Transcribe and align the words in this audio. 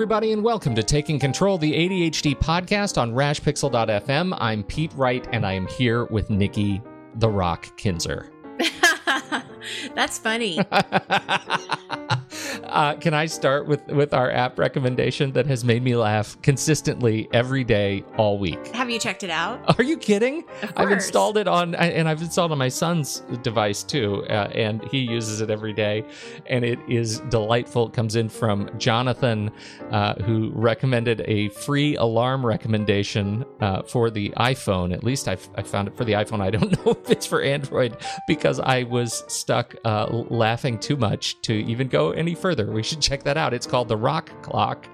Everybody, 0.00 0.32
and 0.32 0.42
welcome 0.42 0.74
to 0.74 0.82
Taking 0.82 1.18
Control, 1.18 1.58
the 1.58 1.74
ADHD 1.74 2.34
podcast 2.34 2.96
on 2.96 3.12
rashpixel.fm. 3.12 4.34
I'm 4.40 4.62
Pete 4.62 4.90
Wright, 4.94 5.28
and 5.30 5.44
I 5.44 5.52
am 5.52 5.66
here 5.66 6.06
with 6.06 6.30
Nikki 6.30 6.80
the 7.16 7.28
Rock 7.28 7.76
Kinzer. 7.76 8.32
That's 9.94 10.16
funny. 10.16 10.58
uh, 12.64 12.94
can 12.94 13.14
I 13.14 13.26
start 13.26 13.66
with 13.66 13.86
with 13.88 14.14
our 14.14 14.30
app 14.30 14.58
recommendation 14.58 15.32
that 15.32 15.46
has 15.46 15.64
made 15.64 15.82
me 15.82 15.96
laugh 15.96 16.40
consistently 16.42 17.28
every 17.32 17.64
day 17.64 18.04
all 18.16 18.38
week? 18.38 18.68
Have 18.68 18.90
you 18.90 18.98
checked 18.98 19.22
it 19.22 19.30
out? 19.30 19.78
Are 19.78 19.82
you 19.82 19.96
kidding? 19.96 20.44
I've 20.76 20.90
installed 20.90 21.36
it 21.38 21.48
on, 21.48 21.74
and 21.74 22.08
I've 22.08 22.20
installed 22.20 22.52
on 22.52 22.58
my 22.58 22.68
son's 22.68 23.20
device 23.42 23.82
too, 23.82 24.24
uh, 24.28 24.50
and 24.54 24.84
he 24.84 24.98
uses 24.98 25.40
it 25.40 25.50
every 25.50 25.72
day, 25.72 26.04
and 26.46 26.64
it 26.64 26.78
is 26.88 27.20
delightful. 27.30 27.88
It 27.88 27.92
comes 27.92 28.16
in 28.16 28.28
from 28.28 28.70
Jonathan, 28.78 29.50
uh, 29.90 30.14
who 30.22 30.50
recommended 30.54 31.22
a 31.26 31.48
free 31.48 31.96
alarm 31.96 32.44
recommendation 32.44 33.44
uh, 33.60 33.82
for 33.82 34.10
the 34.10 34.30
iPhone. 34.36 34.92
At 34.92 35.04
least 35.04 35.28
I've, 35.28 35.48
I 35.56 35.62
found 35.62 35.88
it 35.88 35.96
for 35.96 36.04
the 36.04 36.12
iPhone. 36.12 36.40
I 36.50 36.50
don't 36.50 36.84
know 36.84 36.92
if 36.92 37.10
it's 37.10 37.26
for 37.26 37.42
Android 37.42 37.96
because 38.26 38.60
I 38.60 38.82
was 38.84 39.24
stuck 39.28 39.74
uh, 39.84 40.06
laughing 40.28 40.78
too 40.78 40.96
much 40.96 41.40
to 41.42 41.52
even 41.52 41.88
go 41.88 42.10
any 42.12 42.34
further. 42.34 42.49
We 42.72 42.82
should 42.82 43.00
check 43.00 43.22
that 43.24 43.36
out. 43.36 43.54
It's 43.54 43.66
called 43.66 43.88
the 43.88 43.96
Rock 43.96 44.30
Clock, 44.42 44.86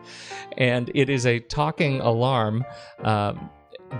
and 0.57 0.91
it 0.95 1.09
is 1.11 1.27
a 1.27 1.41
talking 1.41 2.01
alarm. 2.01 2.65
Um, 3.03 3.51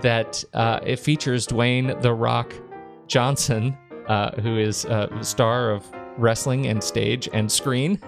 that 0.01 0.43
uh, 0.53 0.79
it 0.85 0.99
features 0.99 1.47
Dwayne 1.47 2.01
the 2.01 2.13
Rock 2.13 2.53
Johnson, 3.07 3.77
uh, 4.07 4.31
who 4.41 4.57
is 4.57 4.85
a 4.85 5.09
star 5.21 5.71
of 5.71 5.85
wrestling 6.17 6.67
and 6.67 6.83
stage 6.83 7.29
and 7.33 7.51
screen. 7.51 8.01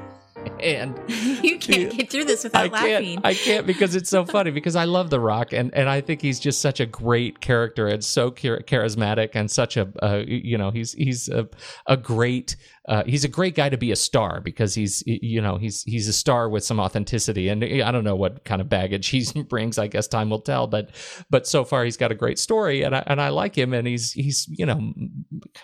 And 0.60 1.00
you 1.44 1.58
can't 1.58 1.96
get 1.96 2.10
through 2.10 2.26
this 2.26 2.44
without 2.44 2.66
I 2.66 2.68
laughing. 2.68 3.16
can't, 3.16 3.26
I 3.26 3.34
can't 3.34 3.68
because 3.68 3.96
it's 3.96 4.10
so 4.10 4.26
funny 4.26 4.52
because 4.52 4.76
I 4.76 4.86
love 4.86 5.10
The 5.10 5.20
Rock 5.20 5.54
and, 5.54 5.74
and 5.74 5.90
I 5.90 6.02
think 6.02 6.22
he's 6.22 6.40
just 6.40 6.62
such 6.62 6.80
a 6.80 6.86
great 6.86 7.40
character 7.40 7.88
and 7.88 8.04
so 8.04 8.32
char- 8.32 8.62
charismatic 8.62 9.32
and 9.34 9.50
such 9.50 9.78
a 9.78 9.92
uh, 10.04 10.24
you 10.28 10.58
know 10.58 10.72
he's 10.72 10.94
he's 10.94 11.30
a, 11.30 11.48
a 11.88 11.96
great 11.96 12.56
uh, 12.88 13.04
he's 13.06 13.24
a 13.24 13.28
great 13.28 13.56
guy 13.56 13.70
to 13.70 13.78
be 13.78 13.92
a 13.92 13.96
star 13.96 14.42
because 14.42 14.74
he's 14.74 15.04
you 15.06 15.42
know 15.42 15.58
he's 15.58 15.84
he's 15.84 16.08
a 16.08 16.14
star 16.14 16.50
with 16.50 16.64
some 16.64 16.80
authenticity 16.80 17.48
and 17.48 17.64
I 17.64 17.92
don't 17.92 18.04
know 18.04 18.16
what 18.16 18.44
kind 18.44 18.62
of 18.62 18.68
baggage 18.70 19.08
he 19.08 19.26
brings 19.50 19.78
I 19.78 19.88
guess 19.88 20.08
time 20.08 20.30
will 20.30 20.42
tell 20.42 20.68
but 20.68 20.90
but 21.30 21.48
so 21.48 21.64
far 21.64 21.86
he's 21.86 21.98
got 21.98 22.12
a 22.12 22.16
great 22.16 22.40
story 22.40 22.84
and 22.84 22.96
I, 22.96 23.04
and 23.06 23.22
I 23.22 23.30
like 23.30 23.58
him 23.58 23.74
and 23.74 23.88
he's 23.88 24.12
he's 24.12 24.48
you 24.50 24.66
know 24.66 24.94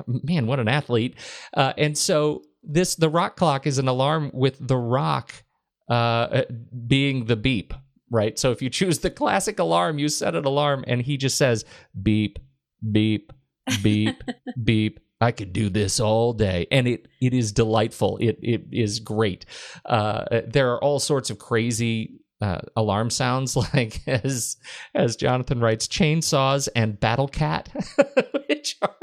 man 0.07 0.47
what 0.47 0.59
an 0.59 0.67
athlete 0.67 1.15
uh, 1.53 1.73
and 1.77 1.97
so 1.97 2.43
this 2.65 2.95
the 2.95 3.09
rock 3.09 3.35
clock 3.35 3.67
is 3.67 3.77
an 3.77 3.87
alarm 3.87 4.31
with 4.33 4.55
the 4.59 4.77
rock 4.77 5.33
uh, 5.89 6.43
being 6.87 7.25
the 7.25 7.35
beep 7.35 7.73
right 8.11 8.37
so 8.39 8.51
if 8.51 8.61
you 8.61 8.69
choose 8.69 8.99
the 8.99 9.09
classic 9.09 9.59
alarm 9.59 9.99
you 9.99 10.09
set 10.09 10.35
an 10.35 10.45
alarm 10.45 10.83
and 10.87 11.01
he 11.01 11.17
just 11.17 11.37
says 11.37 11.65
beep 12.01 12.39
beep 12.91 13.31
beep 13.81 14.21
beep 14.63 14.99
I 15.21 15.31
could 15.31 15.53
do 15.53 15.69
this 15.69 15.99
all 15.99 16.33
day, 16.33 16.67
and 16.71 16.87
it 16.87 17.07
it 17.21 17.33
is 17.33 17.51
delightful. 17.51 18.17
It 18.17 18.37
it 18.41 18.65
is 18.71 18.99
great. 18.99 19.45
Uh, 19.85 20.41
there 20.45 20.73
are 20.73 20.83
all 20.83 20.99
sorts 20.99 21.29
of 21.29 21.39
crazy 21.39 22.19
uh, 22.41 22.59
alarm 22.75 23.09
sounds, 23.09 23.55
like 23.73 24.01
as 24.07 24.57
as 24.93 25.15
Jonathan 25.15 25.59
writes, 25.59 25.87
chainsaws 25.87 26.67
and 26.75 26.99
battle 26.99 27.27
cat, 27.27 27.69
which 28.49 28.75
are. 28.81 28.95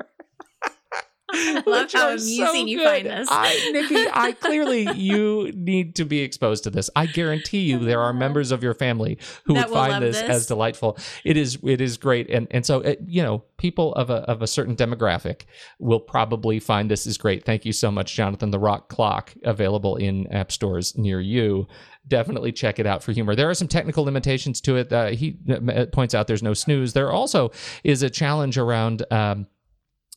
I 1.32 1.62
love 1.66 1.92
how 1.92 2.08
amusing 2.10 2.46
so 2.46 2.52
you 2.54 2.84
find 2.84 3.06
this. 3.06 3.28
I, 3.30 3.70
Nikki, 3.72 4.06
I 4.12 4.32
clearly 4.40 4.90
you 4.94 5.50
need 5.54 5.94
to 5.96 6.04
be 6.04 6.20
exposed 6.20 6.64
to 6.64 6.70
this. 6.70 6.90
I 6.94 7.06
guarantee 7.06 7.60
you, 7.60 7.78
there 7.78 8.00
are 8.00 8.12
members 8.12 8.52
of 8.52 8.62
your 8.62 8.74
family 8.74 9.18
who 9.44 9.54
That 9.54 9.70
would 9.70 9.74
find 9.74 10.02
this, 10.02 10.20
this. 10.20 10.28
as 10.30 10.46
delightful. 10.46 10.98
It 11.24 11.36
is, 11.36 11.58
it 11.64 11.80
is 11.80 11.96
great, 11.96 12.30
and 12.30 12.46
and 12.50 12.64
so 12.66 12.80
it, 12.80 13.00
you 13.06 13.22
know, 13.22 13.44
people 13.56 13.94
of 13.94 14.10
a 14.10 14.16
of 14.30 14.42
a 14.42 14.46
certain 14.46 14.76
demographic 14.76 15.42
will 15.78 16.00
probably 16.00 16.60
find 16.60 16.90
this 16.90 17.06
is 17.06 17.16
great. 17.16 17.44
Thank 17.44 17.64
you 17.64 17.72
so 17.72 17.90
much, 17.90 18.14
Jonathan. 18.14 18.50
The 18.50 18.58
Rock 18.58 18.88
Clock 18.88 19.34
available 19.44 19.96
in 19.96 20.26
app 20.32 20.52
stores 20.52 20.96
near 20.96 21.20
you 21.20 21.66
definitely 22.08 22.52
check 22.52 22.78
it 22.78 22.86
out 22.86 23.02
for 23.02 23.12
humor. 23.12 23.34
There 23.34 23.48
are 23.48 23.54
some 23.54 23.68
technical 23.68 24.04
limitations 24.04 24.60
to 24.62 24.76
it. 24.76 24.92
Uh, 24.92 25.06
he 25.08 25.38
uh, 25.48 25.86
points 25.92 26.14
out 26.14 26.26
there's 26.26 26.42
no 26.42 26.54
snooze. 26.54 26.92
There 26.92 27.12
also 27.12 27.52
is 27.84 28.02
a 28.02 28.10
challenge 28.10 28.58
around. 28.58 29.04
Um, 29.10 29.46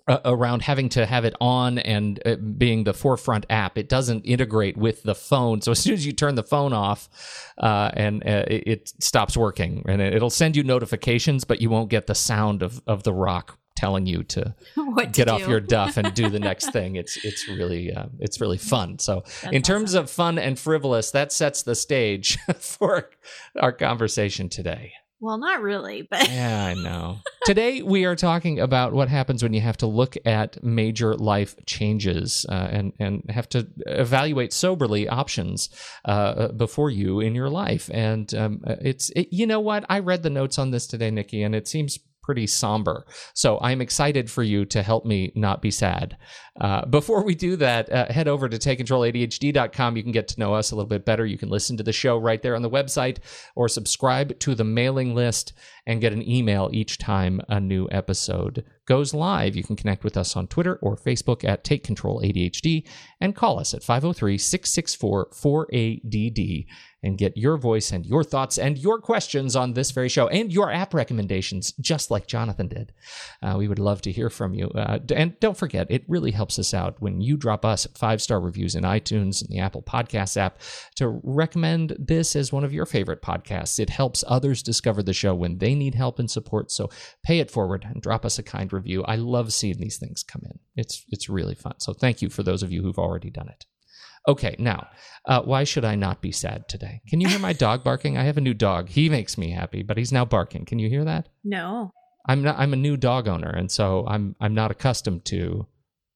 uh, 0.08 0.20
around 0.26 0.62
having 0.62 0.90
to 0.90 1.06
have 1.06 1.26
it 1.26 1.36
on 1.42 1.80
and 1.80 2.22
uh, 2.26 2.36
being 2.36 2.84
the 2.84 2.94
forefront 2.94 3.46
app, 3.50 3.78
it 3.78 3.90
doesn't 3.90 4.22
integrate 4.24 4.78
with 4.78 5.04
the 5.04 5.16
phone. 5.16 5.62
So 5.62 5.72
as 5.72 5.80
soon 5.80 5.94
as 5.94 6.06
you 6.06 6.14
turn 6.14 6.36
the 6.36 6.44
phone 6.44 6.74
off, 6.74 7.10
uh, 7.58 7.92
and 7.94 8.24
uh, 8.24 8.46
it, 8.48 8.64
it 8.68 8.94
stops 9.00 9.36
working, 9.36 9.84
and 9.88 10.02
it, 10.02 10.14
it'll 10.14 10.30
send 10.30 10.56
you 10.56 10.64
notifications, 10.64 11.44
but 11.44 11.62
you 11.62 11.70
won't 11.70 11.90
get 11.90 12.08
the 12.08 12.16
sound 12.16 12.62
of 12.62 12.82
of 12.86 13.04
the 13.04 13.14
rock 13.14 13.58
telling 13.76 14.06
you 14.06 14.24
to 14.24 14.56
what 14.76 15.14
to 15.14 15.18
get 15.18 15.28
off 15.28 15.48
your 15.48 15.60
duff 15.60 15.98
and 15.98 16.14
do 16.14 16.30
the 16.30 16.40
next 16.52 16.72
thing. 16.72 16.96
It's 16.96 17.24
it's 17.24 17.48
really 17.48 17.94
uh, 17.94 18.06
it's 18.20 18.40
really 18.42 18.58
fun. 18.58 19.00
So 19.00 19.24
in 19.44 19.52
That's 19.52 19.68
terms 19.68 19.94
of 19.94 20.10
fun 20.10 20.40
and 20.40 20.58
frivolous, 20.58 21.12
that 21.12 21.32
sets 21.32 21.64
the 21.64 21.76
stage 21.76 22.38
for 22.60 23.10
our 23.60 23.72
conversation 23.72 24.50
today. 24.50 24.94
Well, 25.26 25.40
not 25.40 25.64
really, 25.64 26.04
but 26.04 26.30
Yeah, 26.32 26.66
I 26.66 26.76
know. 26.76 27.18
Today 27.46 27.82
we 27.82 28.06
are 28.06 28.16
talking 28.16 28.60
about 28.60 28.94
what 28.94 29.10
happens 29.10 29.42
when 29.42 29.54
you 29.54 29.62
have 29.62 29.78
to 29.78 29.88
look 29.88 30.16
at 30.24 30.64
major 30.64 31.16
life 31.16 31.56
changes 31.66 32.46
uh, 32.48 32.70
and 32.72 32.94
and 33.00 33.24
have 33.30 33.50
to 33.50 33.68
evaluate 33.88 34.54
soberly 34.54 35.10
options 35.10 35.70
uh, 36.06 36.50
before 36.50 36.92
you 36.92 37.22
in 37.22 37.34
your 37.34 37.50
life. 37.50 37.90
And 37.92 38.32
um, 38.36 38.62
it's 38.66 39.10
it, 39.16 39.30
you 39.32 39.48
know 39.48 39.60
what 39.60 39.84
I 39.90 39.98
read 39.98 40.22
the 40.22 40.30
notes 40.30 40.60
on 40.60 40.70
this 40.70 40.86
today, 40.86 41.10
Nikki, 41.10 41.42
and 41.42 41.56
it 41.56 41.68
seems 41.68 41.98
pretty 42.26 42.48
somber. 42.48 43.06
So 43.36 43.60
I'm 43.62 43.82
excited 43.82 44.32
for 44.32 44.42
you 44.42 44.66
to 44.66 44.82
help 44.82 45.06
me 45.06 45.32
not 45.36 45.62
be 45.62 45.70
sad. 45.70 46.18
Uh, 46.60 46.86
before 46.86 47.24
we 47.24 47.36
do 47.36 47.56
that, 47.58 47.92
uh, 47.92 48.08
head 48.08 48.28
over 48.28 48.50
to 48.50 48.58
takecontroladhd.com. 48.58 49.98
You 49.98 50.04
can 50.04 50.12
get 50.12 50.28
to 50.30 50.40
know 50.40 50.56
us 50.56 50.72
a 50.72 50.76
little 50.76 50.90
bit 50.90 51.06
better. 51.06 51.26
You 51.26 51.38
can 51.38 51.50
listen 51.50 51.78
to 51.78 51.84
the 51.84 51.94
show 51.94 52.18
right 52.18 52.42
there 52.42 52.56
on 52.56 52.64
the 52.64 52.70
website 52.70 53.18
or 53.56 53.70
subscribe 53.70 54.40
to 54.40 54.56
the 54.56 54.64
mailing 54.64 55.14
list 55.14 55.54
and 55.86 56.02
get 56.02 56.14
an 56.14 56.28
email 56.28 56.70
each 56.74 56.98
time 56.98 57.42
a 57.48 57.60
new 57.60 57.88
episode 57.92 58.66
goes 58.88 59.14
live. 59.14 59.56
You 59.56 59.64
can 59.64 59.76
connect 59.76 60.04
with 60.04 60.16
us 60.18 60.36
on 60.36 60.48
Twitter 60.48 60.78
or 60.82 60.96
Facebook 60.96 61.44
at 61.44 61.64
Take 61.64 61.84
Control 61.84 62.22
ADHD 62.22 62.88
and 63.20 63.36
call 63.36 63.60
us 63.60 63.74
at 63.74 63.84
503 63.84 64.38
664 64.38 65.30
4ADD 65.32 66.66
and 67.04 67.18
get 67.18 67.38
your 67.38 67.58
voice 67.58 67.92
and 67.92 68.06
your 68.06 68.24
thoughts 68.24 68.58
and 68.58 68.78
your 68.78 69.00
questions 69.00 69.56
on 69.56 69.74
this 69.74 69.92
very 69.92 70.10
show 70.10 70.28
and 70.28 70.52
your 70.52 70.72
app 70.72 70.94
recommendations, 70.94 71.72
just 71.74 72.10
like 72.10 72.28
Jonathan 72.28 72.68
did. 72.68 72.94
Uh, 73.44 73.56
we 73.58 73.68
would 73.68 73.80
love 73.80 74.02
to 74.02 74.12
hear 74.12 74.30
from 74.30 74.54
you. 74.54 74.70
Uh, 74.70 75.00
and 75.16 75.40
don't 75.40 75.58
forget, 75.58 75.88
it 75.90 76.04
really 76.08 76.32
helps 76.32 76.58
us 76.58 76.74
out 76.74 77.00
when 77.00 77.22
you 77.22 77.38
drop 77.38 77.64
us 77.64 77.86
five 77.96 78.22
star 78.22 78.40
reviews 78.40 78.76
in 78.76 78.84
iTunes 78.84 79.42
and 79.42 79.50
the 79.50 79.60
Apple 79.60 79.84
Podcasts 79.84 80.38
app 80.38 80.60
to 80.96 81.20
recommend 81.24 81.96
this 82.00 82.36
as 82.36 82.52
one 82.52 82.64
of 82.64 82.74
your 82.74 82.86
favorite 82.86 83.22
podcasts. 83.22 83.80
It 83.80 83.90
helps 83.90 84.24
others 84.28 84.64
discover 84.64 85.04
the 85.04 85.14
show 85.14 85.36
when 85.36 85.60
they 85.60 85.76
need 85.76 85.96
help 85.96 86.20
and 86.20 86.30
support. 86.30 86.72
So 86.72 86.90
pay 87.24 87.40
it 87.40 87.52
forward 87.52 87.86
and 87.86 88.02
drop 88.02 88.26
us 88.26 88.40
a 88.40 88.44
kind 88.44 88.72
review. 88.74 89.04
I 89.04 89.16
love 89.16 89.54
seeing 89.54 89.78
these 89.78 89.98
things 89.98 90.24
come 90.24 90.42
in. 90.46 90.60
It's 90.76 91.06
it's 91.10 91.30
really 91.30 91.56
fun. 91.56 91.80
So 91.80 91.94
thank 91.94 92.22
you 92.22 92.30
for 92.30 92.44
those 92.44 92.64
of 92.64 92.72
you 92.72 92.82
who've 92.82 92.98
already 92.98 93.30
done 93.30 93.50
it. 93.50 93.66
Okay, 94.28 94.56
now, 94.58 94.88
uh, 95.26 95.42
why 95.42 95.64
should 95.64 95.86
I 95.86 95.96
not 95.96 96.22
be 96.22 96.32
sad 96.32 96.68
today? 96.68 97.02
Can 97.08 97.22
you 97.22 97.28
hear 97.28 97.40
my 97.40 97.54
dog 97.54 97.84
barking? 97.84 98.18
I 98.18 98.24
have 98.24 98.38
a 98.38 98.42
new 98.42 98.54
dog. 98.54 98.90
He 98.90 99.10
makes 99.10 99.38
me 99.38 99.52
happy, 99.52 99.84
but 99.84 99.98
he's 99.98 100.12
now 100.12 100.26
barking. 100.26 100.66
Can 100.66 100.80
you 100.80 100.90
hear 100.90 101.06
that? 101.06 101.30
No. 101.44 101.92
I'm 102.28 102.42
not. 102.42 102.58
I'm 102.58 102.74
a 102.74 102.78
new 102.78 102.98
dog 102.98 103.28
owner, 103.28 103.50
and 103.50 103.70
so 103.70 104.04
I'm 104.08 104.36
I'm 104.42 104.56
not 104.56 104.72
accustomed 104.72 105.26
to 105.26 105.68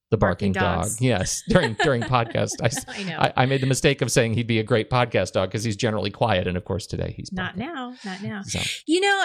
the 0.10 0.18
barking, 0.18 0.54
Barking 0.54 0.82
dog. 0.82 0.92
Yes, 1.00 1.44
during 1.48 1.76
during 1.76 2.02
podcast, 2.16 2.54
I, 2.64 2.70
I 3.00 3.04
know. 3.04 3.18
I, 3.20 3.34
I 3.38 3.46
made 3.46 3.62
the 3.62 3.68
mistake 3.68 4.02
of 4.02 4.12
saying 4.12 4.34
he'd 4.34 4.48
be 4.48 4.58
a 4.58 4.64
great 4.64 4.90
podcast 4.90 5.34
dog 5.34 5.50
because 5.50 5.64
he's 5.64 5.76
generally 5.76 6.10
quiet, 6.10 6.48
and 6.48 6.58
of 6.58 6.66
course 6.66 6.88
today 6.88 7.14
he's 7.16 7.32
not 7.32 7.58
now. 7.58 7.94
Not 8.04 8.24
now. 8.24 8.42
So, 8.42 8.60
You 8.88 9.02
know, 9.02 9.24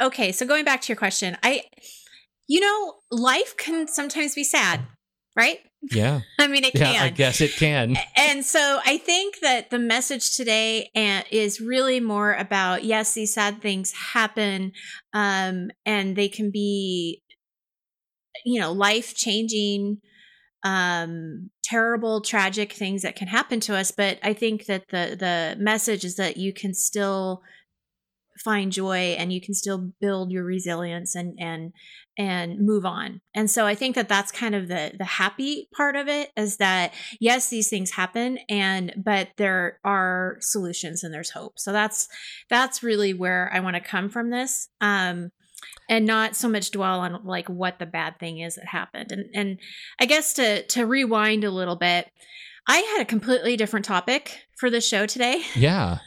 uh, 0.00 0.06
okay, 0.06 0.32
so 0.32 0.44
going 0.44 0.64
back 0.64 0.80
to 0.82 0.88
your 0.88 0.96
question, 0.96 1.36
I 1.44 1.62
you 2.48 2.60
know, 2.60 2.94
life 3.10 3.56
can 3.56 3.86
sometimes 3.86 4.34
be 4.34 4.42
sad, 4.44 4.80
right? 5.36 5.58
yeah, 5.90 6.20
I 6.38 6.46
mean, 6.46 6.64
it 6.64 6.74
yeah, 6.74 6.92
can. 6.92 7.02
I 7.02 7.10
guess 7.10 7.40
it 7.40 7.52
can. 7.52 7.96
and 8.16 8.44
so 8.44 8.80
I 8.84 8.98
think 8.98 9.40
that 9.40 9.70
the 9.70 9.78
message 9.78 10.36
today 10.36 10.90
uh, 10.94 11.22
is 11.30 11.60
really 11.60 12.00
more 12.00 12.34
about 12.34 12.84
yes, 12.84 13.14
these 13.14 13.34
sad 13.34 13.60
things 13.60 13.92
happen, 13.92 14.72
um, 15.12 15.70
and 15.84 16.16
they 16.16 16.28
can 16.28 16.50
be, 16.50 17.22
you 18.44 18.60
know, 18.60 18.72
life 18.72 19.14
changing, 19.14 19.98
um, 20.64 21.50
terrible, 21.62 22.20
tragic 22.20 22.72
things 22.72 23.02
that 23.02 23.16
can 23.16 23.28
happen 23.28 23.60
to 23.60 23.76
us. 23.76 23.90
But 23.90 24.18
I 24.22 24.32
think 24.32 24.66
that 24.66 24.88
the 24.88 25.16
the 25.18 25.56
message 25.62 26.04
is 26.04 26.16
that 26.16 26.36
you 26.36 26.52
can 26.52 26.74
still 26.74 27.42
find 28.42 28.72
joy 28.72 29.14
and 29.18 29.32
you 29.32 29.40
can 29.40 29.54
still 29.54 29.90
build 30.00 30.30
your 30.30 30.44
resilience 30.44 31.14
and 31.14 31.36
and 31.38 31.72
and 32.16 32.60
move 32.60 32.84
on. 32.84 33.20
And 33.34 33.50
so 33.50 33.66
I 33.66 33.74
think 33.74 33.96
that 33.96 34.08
that's 34.08 34.32
kind 34.32 34.54
of 34.54 34.68
the 34.68 34.92
the 34.96 35.04
happy 35.04 35.68
part 35.76 35.96
of 35.96 36.08
it 36.08 36.30
is 36.36 36.58
that 36.58 36.92
yes 37.20 37.48
these 37.48 37.68
things 37.68 37.92
happen 37.92 38.38
and 38.48 38.92
but 38.96 39.28
there 39.36 39.78
are 39.84 40.36
solutions 40.40 41.02
and 41.04 41.12
there's 41.12 41.30
hope. 41.30 41.58
So 41.58 41.72
that's 41.72 42.08
that's 42.48 42.82
really 42.82 43.14
where 43.14 43.50
I 43.52 43.60
want 43.60 43.76
to 43.76 43.80
come 43.80 44.08
from 44.08 44.30
this. 44.30 44.68
Um 44.80 45.30
and 45.88 46.06
not 46.06 46.36
so 46.36 46.48
much 46.48 46.70
dwell 46.70 47.00
on 47.00 47.24
like 47.24 47.48
what 47.48 47.78
the 47.78 47.86
bad 47.86 48.18
thing 48.18 48.38
is 48.38 48.56
that 48.56 48.66
happened. 48.66 49.12
And 49.12 49.26
and 49.34 49.60
I 50.00 50.06
guess 50.06 50.32
to 50.34 50.62
to 50.66 50.86
rewind 50.86 51.44
a 51.44 51.50
little 51.50 51.76
bit, 51.76 52.10
I 52.66 52.78
had 52.78 53.02
a 53.02 53.04
completely 53.04 53.56
different 53.56 53.84
topic 53.84 54.46
for 54.56 54.70
the 54.70 54.80
show 54.80 55.06
today 55.06 55.42
Yeah, 55.54 55.98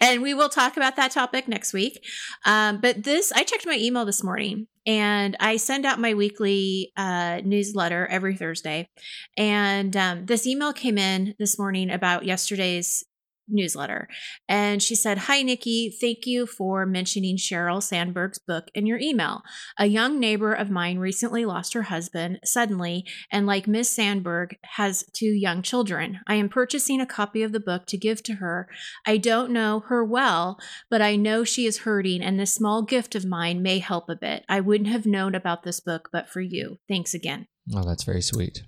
and 0.00 0.22
we 0.22 0.34
will 0.34 0.48
talk 0.48 0.76
about 0.76 0.96
that 0.96 1.10
topic 1.10 1.48
next 1.48 1.72
week. 1.72 2.04
Um, 2.44 2.80
but 2.80 3.02
this, 3.04 3.32
I 3.32 3.42
checked 3.42 3.66
my 3.66 3.76
email 3.76 4.04
this 4.04 4.22
morning 4.22 4.66
and 4.86 5.36
I 5.40 5.56
send 5.56 5.84
out 5.84 6.00
my 6.00 6.14
weekly 6.14 6.92
uh, 6.96 7.40
newsletter 7.44 8.06
every 8.06 8.36
Thursday. 8.36 8.88
And 9.36 9.96
um, 9.96 10.26
this 10.26 10.46
email 10.46 10.72
came 10.72 10.98
in 10.98 11.34
this 11.38 11.58
morning 11.58 11.90
about 11.90 12.24
yesterday's 12.24 13.04
newsletter. 13.50 14.08
And 14.48 14.82
she 14.82 14.94
said, 14.94 15.18
Hi, 15.18 15.42
Nikki. 15.42 15.90
Thank 15.90 16.26
you 16.26 16.46
for 16.46 16.86
mentioning 16.86 17.36
Sheryl 17.36 17.82
Sandberg's 17.82 18.38
book 18.38 18.70
in 18.74 18.86
your 18.86 18.98
email. 18.98 19.42
A 19.78 19.86
young 19.86 20.18
neighbor 20.18 20.52
of 20.52 20.70
mine 20.70 20.98
recently 20.98 21.44
lost 21.44 21.74
her 21.74 21.82
husband 21.82 22.40
suddenly, 22.44 23.04
and 23.30 23.46
like 23.46 23.66
Miss 23.66 23.90
Sandberg, 23.90 24.56
has 24.62 25.04
two 25.12 25.26
young 25.26 25.62
children. 25.62 26.20
I 26.26 26.34
am 26.34 26.48
purchasing 26.48 27.00
a 27.00 27.06
copy 27.06 27.42
of 27.42 27.52
the 27.52 27.60
book 27.60 27.86
to 27.86 27.98
give 27.98 28.22
to 28.24 28.34
her. 28.34 28.68
I 29.06 29.16
don't 29.16 29.52
know 29.52 29.80
her 29.88 30.04
well, 30.04 30.58
but 30.90 31.02
I 31.02 31.16
know 31.16 31.44
she 31.44 31.66
is 31.66 31.78
hurting, 31.78 32.22
and 32.22 32.38
this 32.38 32.52
small 32.52 32.82
gift 32.82 33.14
of 33.14 33.24
mine 33.24 33.62
may 33.62 33.78
help 33.78 34.08
a 34.08 34.16
bit. 34.16 34.44
I 34.48 34.60
wouldn't 34.60 34.90
have 34.90 35.06
known 35.06 35.34
about 35.34 35.62
this 35.62 35.80
book 35.80 36.08
but 36.12 36.28
for 36.28 36.40
you. 36.40 36.78
Thanks 36.88 37.14
again 37.14 37.46
oh, 37.74 37.84
that's 37.84 38.04
very 38.04 38.22
sweet. 38.22 38.62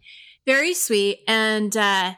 very 0.46 0.74
sweet 0.74 1.20
and 1.28 1.76
uh 1.76 2.14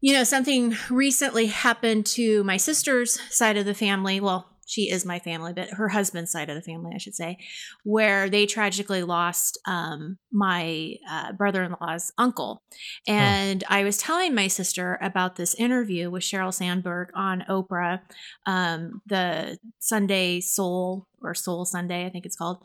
you 0.00 0.12
know 0.12 0.24
something 0.24 0.74
recently 0.90 1.46
happened 1.46 2.06
to 2.06 2.44
my 2.44 2.56
sister's 2.56 3.20
side 3.34 3.56
of 3.56 3.66
the 3.66 3.74
family. 3.74 4.20
Well 4.20 4.56
she 4.66 4.90
is 4.90 5.04
my 5.04 5.18
family 5.18 5.52
but 5.52 5.70
her 5.70 5.88
husband's 5.88 6.30
side 6.30 6.50
of 6.50 6.56
the 6.56 6.62
family 6.62 6.90
i 6.94 6.98
should 6.98 7.14
say 7.14 7.38
where 7.84 8.28
they 8.28 8.44
tragically 8.44 9.02
lost 9.02 9.58
um 9.66 10.18
my 10.32 10.96
uh, 11.10 11.32
brother-in-law's 11.32 12.12
uncle. 12.18 12.62
And 13.06 13.64
i 13.68 13.84
was 13.84 13.96
telling 13.96 14.34
my 14.34 14.48
sister 14.48 14.98
about 15.00 15.36
this 15.36 15.54
interview 15.54 16.10
with 16.10 16.24
sheryl 16.24 16.52
sandberg 16.52 17.10
on 17.14 17.44
oprah 17.48 18.00
um 18.44 19.00
the 19.06 19.56
sunday 19.78 20.40
soul 20.40 21.06
or 21.26 21.34
soul 21.34 21.64
sunday 21.64 22.06
i 22.06 22.10
think 22.10 22.24
it's 22.24 22.36
called 22.36 22.62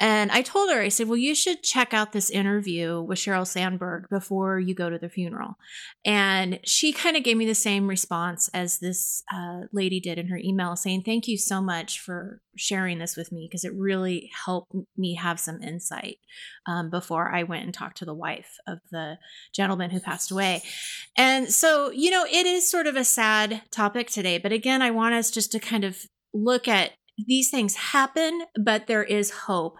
and 0.00 0.30
I 0.32 0.42
told 0.42 0.70
her, 0.70 0.80
I 0.80 0.88
said, 0.88 1.08
well, 1.08 1.16
you 1.16 1.34
should 1.34 1.62
check 1.62 1.94
out 1.94 2.12
this 2.12 2.30
interview 2.30 3.00
with 3.00 3.18
Sheryl 3.18 3.46
Sandberg 3.46 4.08
before 4.10 4.58
you 4.58 4.74
go 4.74 4.90
to 4.90 4.98
the 4.98 5.08
funeral. 5.08 5.56
And 6.04 6.58
she 6.64 6.92
kind 6.92 7.16
of 7.16 7.22
gave 7.22 7.36
me 7.36 7.46
the 7.46 7.54
same 7.54 7.86
response 7.86 8.48
as 8.52 8.78
this 8.78 9.22
uh, 9.32 9.62
lady 9.72 10.00
did 10.00 10.18
in 10.18 10.28
her 10.28 10.36
email, 10.36 10.74
saying, 10.76 11.02
thank 11.02 11.28
you 11.28 11.38
so 11.38 11.60
much 11.60 12.00
for 12.00 12.40
sharing 12.56 12.98
this 12.98 13.16
with 13.16 13.30
me 13.32 13.48
because 13.48 13.64
it 13.64 13.72
really 13.74 14.30
helped 14.44 14.74
me 14.96 15.14
have 15.14 15.40
some 15.40 15.62
insight 15.62 16.18
um, 16.66 16.90
before 16.90 17.32
I 17.32 17.44
went 17.44 17.64
and 17.64 17.74
talked 17.74 17.98
to 17.98 18.04
the 18.04 18.14
wife 18.14 18.58
of 18.66 18.78
the 18.90 19.18
gentleman 19.54 19.90
who 19.90 20.00
passed 20.00 20.30
away. 20.30 20.62
And 21.16 21.52
so, 21.52 21.90
you 21.90 22.10
know, 22.10 22.24
it 22.24 22.46
is 22.46 22.68
sort 22.68 22.86
of 22.86 22.96
a 22.96 23.04
sad 23.04 23.62
topic 23.70 24.10
today. 24.10 24.38
But 24.38 24.52
again, 24.52 24.82
I 24.82 24.90
want 24.90 25.14
us 25.14 25.30
just 25.30 25.52
to 25.52 25.60
kind 25.60 25.84
of 25.84 25.98
look 26.32 26.66
at 26.66 26.92
these 27.18 27.50
things 27.50 27.74
happen, 27.76 28.42
but 28.60 28.86
there 28.86 29.04
is 29.04 29.30
hope. 29.30 29.78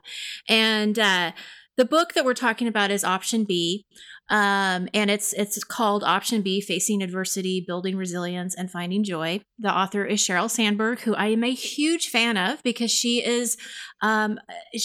And 0.48 0.98
uh, 0.98 1.32
the 1.76 1.84
book 1.84 2.14
that 2.14 2.24
we're 2.24 2.34
talking 2.34 2.68
about 2.68 2.90
is 2.90 3.04
Option 3.04 3.44
B, 3.44 3.84
um, 4.30 4.88
and 4.94 5.10
it's 5.10 5.32
it's 5.32 5.62
called 5.64 6.04
Option 6.04 6.40
B: 6.40 6.60
Facing 6.60 7.02
Adversity, 7.02 7.64
Building 7.66 7.96
Resilience, 7.96 8.54
and 8.54 8.70
Finding 8.70 9.02
Joy. 9.02 9.40
The 9.58 9.74
author 9.74 10.04
is 10.04 10.20
Sheryl 10.20 10.50
Sandberg, 10.50 11.00
who 11.00 11.14
I 11.14 11.26
am 11.26 11.42
a 11.42 11.52
huge 11.52 12.08
fan 12.08 12.36
of 12.36 12.62
because 12.62 12.90
she 12.90 13.24
is 13.24 13.56
um, 14.02 14.38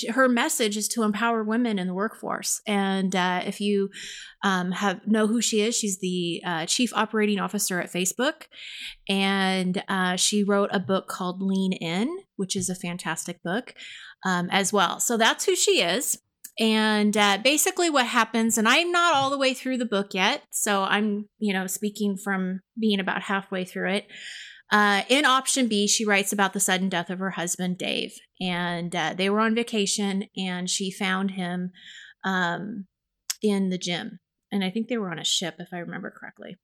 her 0.10 0.28
message 0.28 0.78
is 0.78 0.88
to 0.90 1.04
empower 1.04 1.44
women 1.44 1.78
in 1.78 1.88
the 1.88 1.94
workforce. 1.94 2.62
And 2.66 3.16
uh, 3.16 3.44
if 3.46 3.62
you 3.62 3.90
um, 4.44 4.72
have 4.72 5.06
know 5.06 5.28
who 5.28 5.42
she 5.42 5.62
is, 5.62 5.78
she's 5.78 6.00
the 6.00 6.42
uh, 6.46 6.66
chief 6.66 6.92
operating 6.96 7.40
officer 7.40 7.80
at 7.80 7.94
Facebook, 7.94 8.48
and 9.08 9.84
uh, 9.88 10.16
she 10.16 10.44
wrote 10.44 10.70
a 10.74 10.80
book 10.80 11.08
called 11.08 11.42
Lean 11.42 11.74
In, 11.74 12.10
which 12.36 12.56
is 12.56 12.68
a 12.68 12.76
fantastic 12.76 13.44
book 13.44 13.76
um, 14.26 14.50
as 14.52 14.74
well. 14.74 15.00
So 15.00 15.18
that's 15.18 15.46
who 15.46 15.56
she 15.56 15.82
is. 15.82 16.18
And 16.60 17.16
uh, 17.16 17.38
basically, 17.42 17.90
what 17.90 18.06
happens, 18.06 18.58
and 18.58 18.68
I'm 18.68 18.92
not 18.92 19.16
all 19.16 19.30
the 19.30 19.38
way 19.38 19.54
through 19.54 19.78
the 19.78 19.86
book 19.86 20.14
yet, 20.14 20.44
so 20.52 20.83
I'm, 20.83 21.30
you 21.38 21.54
know, 21.54 21.68
speaking 21.68 22.18
from 22.18 22.60
being 22.78 23.00
about 23.00 23.24
halfway 23.24 23.64
through 23.64 23.92
it. 23.94 24.07
Uh, 24.72 25.04
in 25.07 25.26
option 25.26 25.68
B, 25.68 25.88
she 25.88 26.06
writes 26.06 26.33
about 26.33 26.54
the 26.54 26.60
sudden 26.60 26.90
death 26.90 27.10
of 27.10 27.19
her 27.19 27.31
husband, 27.31 27.78
Dave. 27.78 28.14
And 28.42 28.95
uh, 28.95 29.14
they 29.18 29.30
were 29.30 29.40
on 29.40 29.56
vacation, 29.56 30.26
and 30.38 30.69
she 30.69 30.92
found 30.92 31.31
him 31.31 31.72
um, 32.26 32.86
in 33.42 33.69
the 33.69 33.78
gym. 33.78 34.19
And 34.52 34.64
I 34.64 34.69
think 34.69 34.88
they 34.88 34.98
were 34.98 35.12
on 35.12 35.19
a 35.19 35.24
ship, 35.24 35.56
if 35.60 35.69
I 35.74 35.78
remember 35.78 36.12
correctly. 36.12 36.57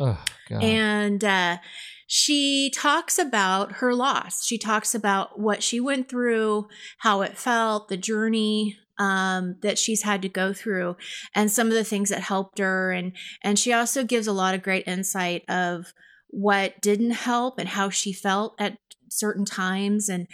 Oh 0.00 0.20
God. 0.48 0.64
And 0.64 1.22
uh, 1.22 1.58
she 2.06 2.72
talks 2.74 3.18
about 3.18 3.72
her 3.72 3.94
loss. 3.94 4.44
She 4.44 4.58
talks 4.58 4.94
about 4.94 5.38
what 5.38 5.62
she 5.62 5.78
went 5.78 6.08
through, 6.08 6.66
how 6.98 7.22
it 7.22 7.38
felt, 7.38 7.88
the 7.88 7.96
journey 7.96 8.76
um, 8.98 9.56
that 9.62 9.78
she's 9.78 10.02
had 10.02 10.22
to 10.22 10.28
go 10.28 10.52
through, 10.52 10.96
and 11.34 11.50
some 11.50 11.68
of 11.68 11.74
the 11.74 11.84
things 11.84 12.10
that 12.10 12.20
helped 12.20 12.58
her. 12.58 12.92
And 12.92 13.12
and 13.42 13.58
she 13.58 13.72
also 13.72 14.04
gives 14.04 14.26
a 14.26 14.32
lot 14.32 14.54
of 14.54 14.62
great 14.62 14.86
insight 14.86 15.44
of 15.48 15.92
what 16.28 16.80
didn't 16.80 17.12
help 17.12 17.58
and 17.58 17.68
how 17.68 17.90
she 17.90 18.12
felt 18.12 18.54
at 18.58 18.78
certain 19.14 19.44
times 19.44 20.08
and 20.08 20.26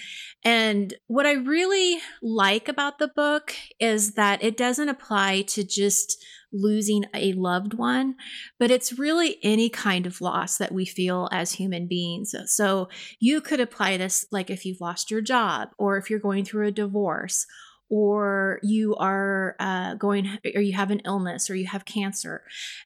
and 0.42 0.94
what 1.06 1.26
i 1.26 1.32
really 1.32 1.98
like 2.22 2.66
about 2.66 2.98
the 2.98 3.08
book 3.08 3.54
is 3.78 4.12
that 4.12 4.42
it 4.42 4.56
doesn't 4.56 4.88
apply 4.88 5.42
to 5.42 5.62
just 5.62 6.24
losing 6.52 7.04
a 7.14 7.32
loved 7.34 7.74
one 7.74 8.14
but 8.58 8.70
it's 8.70 8.98
really 8.98 9.36
any 9.42 9.68
kind 9.68 10.06
of 10.06 10.20
loss 10.20 10.56
that 10.56 10.72
we 10.72 10.84
feel 10.84 11.28
as 11.30 11.52
human 11.52 11.86
beings 11.86 12.34
so 12.46 12.88
you 13.20 13.40
could 13.40 13.60
apply 13.60 13.96
this 13.96 14.26
like 14.32 14.50
if 14.50 14.64
you've 14.64 14.80
lost 14.80 15.10
your 15.10 15.20
job 15.20 15.68
or 15.78 15.98
if 15.98 16.08
you're 16.08 16.18
going 16.18 16.44
through 16.44 16.66
a 16.66 16.72
divorce 16.72 17.46
or 17.90 18.60
you 18.62 18.94
are 18.96 19.56
uh, 19.58 19.94
going 19.94 20.38
or 20.54 20.60
you 20.60 20.72
have 20.72 20.90
an 20.90 21.00
illness 21.04 21.50
or 21.50 21.56
you 21.56 21.66
have 21.66 21.84
cancer 21.84 22.42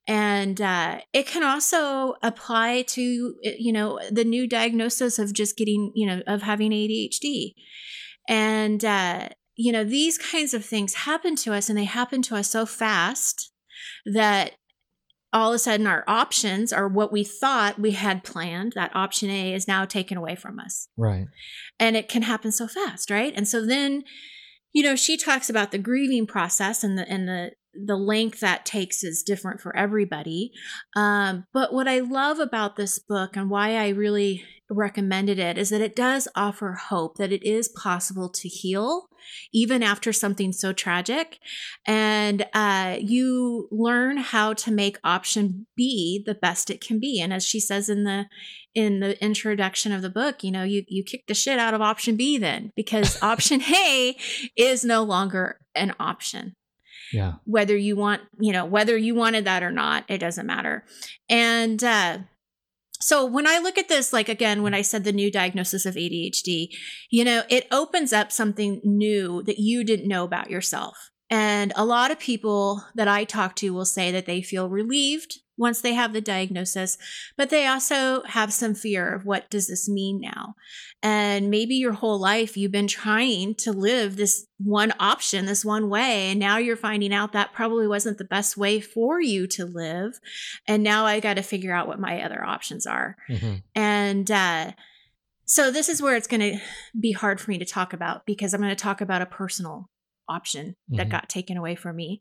and 0.08 0.60
uh, 0.60 0.98
it 1.12 1.26
can 1.26 1.44
also 1.44 2.14
apply 2.22 2.82
to 2.82 3.34
you 3.42 3.72
know 3.72 4.00
the 4.10 4.24
new 4.24 4.48
diagnosis 4.48 5.18
of 5.18 5.32
just 5.32 5.56
getting 5.56 5.92
you 5.94 6.06
know 6.06 6.22
of 6.26 6.42
having 6.42 6.70
adhd 6.72 7.54
and 8.28 8.84
uh, 8.84 9.28
you 9.56 9.70
know 9.70 9.84
these 9.84 10.18
kinds 10.18 10.54
of 10.54 10.64
things 10.64 10.94
happen 10.94 11.36
to 11.36 11.52
us 11.52 11.68
and 11.68 11.78
they 11.78 11.84
happen 11.84 12.22
to 12.22 12.34
us 12.34 12.50
so 12.50 12.64
fast 12.64 13.52
that 14.06 14.52
all 15.34 15.50
of 15.50 15.56
a 15.56 15.58
sudden 15.58 15.86
our 15.86 16.04
options 16.06 16.72
are 16.72 16.86
what 16.86 17.12
we 17.12 17.24
thought 17.24 17.78
we 17.78 17.90
had 17.90 18.22
planned, 18.22 18.72
that 18.76 18.94
option 18.94 19.28
A 19.28 19.52
is 19.52 19.66
now 19.66 19.84
taken 19.84 20.16
away 20.16 20.36
from 20.36 20.60
us. 20.60 20.88
Right. 20.96 21.26
And 21.80 21.96
it 21.96 22.08
can 22.08 22.22
happen 22.22 22.52
so 22.52 22.68
fast, 22.68 23.10
right? 23.10 23.32
And 23.34 23.46
so 23.46 23.66
then, 23.66 24.04
you 24.74 24.82
know, 24.82 24.96
she 24.96 25.16
talks 25.16 25.48
about 25.48 25.70
the 25.70 25.78
grieving 25.78 26.26
process 26.26 26.84
and 26.84 26.98
the 26.98 27.08
and 27.08 27.26
the 27.26 27.52
the 27.76 27.96
length 27.96 28.40
that 28.40 28.64
takes 28.64 29.02
is 29.02 29.22
different 29.22 29.60
for 29.60 29.74
everybody. 29.74 30.52
Um, 30.94 31.46
but 31.52 31.72
what 31.72 31.88
I 31.88 32.00
love 32.00 32.38
about 32.38 32.76
this 32.76 32.98
book 32.98 33.36
and 33.36 33.50
why 33.50 33.76
I 33.76 33.88
really 33.88 34.44
recommended 34.70 35.38
it 35.38 35.58
is 35.58 35.70
that 35.70 35.80
it 35.80 35.96
does 35.96 36.28
offer 36.34 36.72
hope 36.72 37.16
that 37.16 37.32
it 37.32 37.44
is 37.44 37.68
possible 37.68 38.28
to 38.30 38.48
heal 38.48 39.08
even 39.52 39.82
after 39.82 40.12
something 40.12 40.52
so 40.52 40.72
tragic. 40.72 41.38
And 41.86 42.46
uh, 42.52 42.96
you 43.00 43.68
learn 43.70 44.18
how 44.18 44.52
to 44.54 44.70
make 44.70 44.98
option 45.04 45.66
B 45.76 46.22
the 46.24 46.34
best 46.34 46.70
it 46.70 46.80
can 46.80 47.00
be. 47.00 47.20
And 47.20 47.32
as 47.32 47.44
she 47.44 47.60
says 47.60 47.88
in 47.88 48.04
the 48.04 48.26
in 48.74 49.00
the 49.00 49.22
introduction 49.22 49.92
of 49.92 50.02
the 50.02 50.10
book, 50.10 50.42
you 50.42 50.50
know, 50.50 50.64
you 50.64 50.84
you 50.88 51.04
kick 51.04 51.26
the 51.26 51.34
shit 51.34 51.58
out 51.58 51.74
of 51.74 51.80
option 51.80 52.16
B 52.16 52.38
then 52.38 52.72
because 52.76 53.18
option 53.22 53.62
A 53.62 54.16
is 54.56 54.84
no 54.84 55.02
longer 55.02 55.60
an 55.74 55.94
option. 55.98 56.54
Yeah. 57.12 57.34
Whether 57.44 57.76
you 57.76 57.96
want, 57.96 58.22
you 58.40 58.52
know, 58.52 58.64
whether 58.64 58.96
you 58.96 59.14
wanted 59.14 59.44
that 59.44 59.62
or 59.62 59.70
not, 59.70 60.04
it 60.08 60.18
doesn't 60.18 60.46
matter. 60.46 60.84
And 61.28 61.82
uh 61.82 62.18
so 63.00 63.26
when 63.26 63.46
I 63.46 63.58
look 63.58 63.76
at 63.76 63.88
this, 63.88 64.14
like 64.14 64.30
again, 64.30 64.62
when 64.62 64.72
I 64.72 64.80
said 64.80 65.04
the 65.04 65.12
new 65.12 65.30
diagnosis 65.30 65.84
of 65.84 65.94
ADHD, 65.94 66.68
you 67.10 67.24
know, 67.24 67.42
it 67.50 67.66
opens 67.70 68.14
up 68.14 68.32
something 68.32 68.80
new 68.82 69.42
that 69.42 69.58
you 69.58 69.84
didn't 69.84 70.08
know 70.08 70.24
about 70.24 70.50
yourself. 70.50 71.10
And 71.28 71.72
a 71.76 71.84
lot 71.84 72.10
of 72.10 72.18
people 72.18 72.82
that 72.94 73.08
I 73.08 73.24
talk 73.24 73.56
to 73.56 73.74
will 73.74 73.84
say 73.84 74.10
that 74.10 74.24
they 74.24 74.40
feel 74.40 74.68
relieved 74.68 75.40
once 75.56 75.80
they 75.80 75.94
have 75.94 76.12
the 76.12 76.20
diagnosis, 76.20 76.98
but 77.36 77.50
they 77.50 77.66
also 77.66 78.22
have 78.24 78.52
some 78.52 78.74
fear 78.74 79.14
of 79.14 79.24
what 79.24 79.48
does 79.50 79.68
this 79.68 79.88
mean 79.88 80.20
now? 80.20 80.54
And 81.02 81.50
maybe 81.50 81.74
your 81.74 81.92
whole 81.92 82.18
life 82.18 82.56
you've 82.56 82.72
been 82.72 82.86
trying 82.86 83.54
to 83.56 83.72
live 83.72 84.16
this 84.16 84.46
one 84.58 84.92
option, 84.98 85.46
this 85.46 85.64
one 85.64 85.88
way, 85.88 86.30
and 86.30 86.40
now 86.40 86.58
you're 86.58 86.76
finding 86.76 87.12
out 87.12 87.32
that 87.32 87.52
probably 87.52 87.86
wasn't 87.86 88.18
the 88.18 88.24
best 88.24 88.56
way 88.56 88.80
for 88.80 89.20
you 89.20 89.46
to 89.48 89.64
live. 89.64 90.18
And 90.66 90.82
now 90.82 91.04
I 91.04 91.20
got 91.20 91.34
to 91.34 91.42
figure 91.42 91.74
out 91.74 91.88
what 91.88 92.00
my 92.00 92.22
other 92.22 92.44
options 92.44 92.86
are. 92.86 93.16
Mm-hmm. 93.28 93.54
And 93.74 94.30
uh, 94.30 94.72
so 95.44 95.70
this 95.70 95.88
is 95.88 96.00
where 96.00 96.16
it's 96.16 96.26
going 96.26 96.40
to 96.40 96.58
be 96.98 97.12
hard 97.12 97.40
for 97.40 97.50
me 97.50 97.58
to 97.58 97.64
talk 97.64 97.92
about 97.92 98.26
because 98.26 98.54
I'm 98.54 98.60
going 98.60 98.74
to 98.74 98.82
talk 98.82 99.00
about 99.00 99.22
a 99.22 99.26
personal 99.26 99.90
option 100.28 100.68
mm-hmm. 100.68 100.96
that 100.96 101.10
got 101.10 101.28
taken 101.28 101.56
away 101.56 101.74
from 101.74 101.96
me 101.96 102.20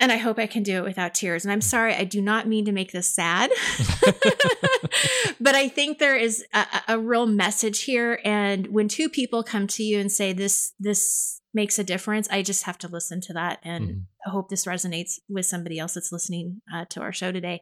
and 0.00 0.12
I 0.12 0.16
hope 0.16 0.38
I 0.38 0.46
can 0.46 0.62
do 0.62 0.76
it 0.76 0.84
without 0.84 1.14
tears. 1.14 1.44
And 1.44 1.52
I'm 1.52 1.60
sorry, 1.60 1.94
I 1.94 2.04
do 2.04 2.20
not 2.22 2.46
mean 2.46 2.64
to 2.66 2.72
make 2.72 2.92
this 2.92 3.08
sad, 3.08 3.50
but 5.40 5.54
I 5.54 5.68
think 5.68 5.98
there 5.98 6.16
is 6.16 6.44
a, 6.54 6.66
a, 6.88 6.98
real 6.98 7.26
message 7.26 7.82
here. 7.82 8.20
And 8.24 8.68
when 8.68 8.88
two 8.88 9.08
people 9.08 9.42
come 9.42 9.66
to 9.68 9.82
you 9.82 9.98
and 9.98 10.10
say 10.10 10.32
this, 10.32 10.72
this 10.78 11.40
makes 11.52 11.78
a 11.78 11.84
difference, 11.84 12.28
I 12.30 12.42
just 12.42 12.64
have 12.64 12.78
to 12.78 12.88
listen 12.88 13.20
to 13.22 13.32
that. 13.32 13.58
And 13.64 13.88
mm-hmm. 13.88 14.00
I 14.26 14.30
hope 14.30 14.48
this 14.48 14.66
resonates 14.66 15.18
with 15.28 15.46
somebody 15.46 15.78
else 15.78 15.94
that's 15.94 16.12
listening 16.12 16.60
uh, 16.72 16.84
to 16.90 17.00
our 17.00 17.12
show 17.12 17.32
today. 17.32 17.60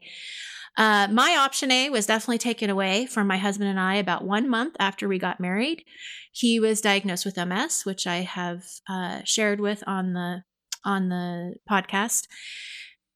Uh, 0.77 1.07
my 1.11 1.35
option 1.39 1.71
A 1.71 1.89
was 1.89 2.05
definitely 2.05 2.37
taken 2.37 2.69
away 2.69 3.07
from 3.07 3.25
my 3.25 3.37
husband 3.37 3.67
and 3.67 3.79
I 3.79 3.95
about 3.95 4.23
one 4.23 4.47
month 4.47 4.75
after 4.79 5.07
we 5.07 5.17
got 5.17 5.39
married. 5.39 5.83
He 6.31 6.59
was 6.59 6.81
diagnosed 6.81 7.25
with 7.25 7.35
MS, 7.35 7.83
which 7.83 8.05
I 8.05 8.17
have 8.17 8.63
uh, 8.87 9.21
shared 9.23 9.59
with 9.59 9.83
on 9.87 10.13
the 10.13 10.43
on 10.87 11.09
the 11.09 11.55
podcast. 11.69 12.27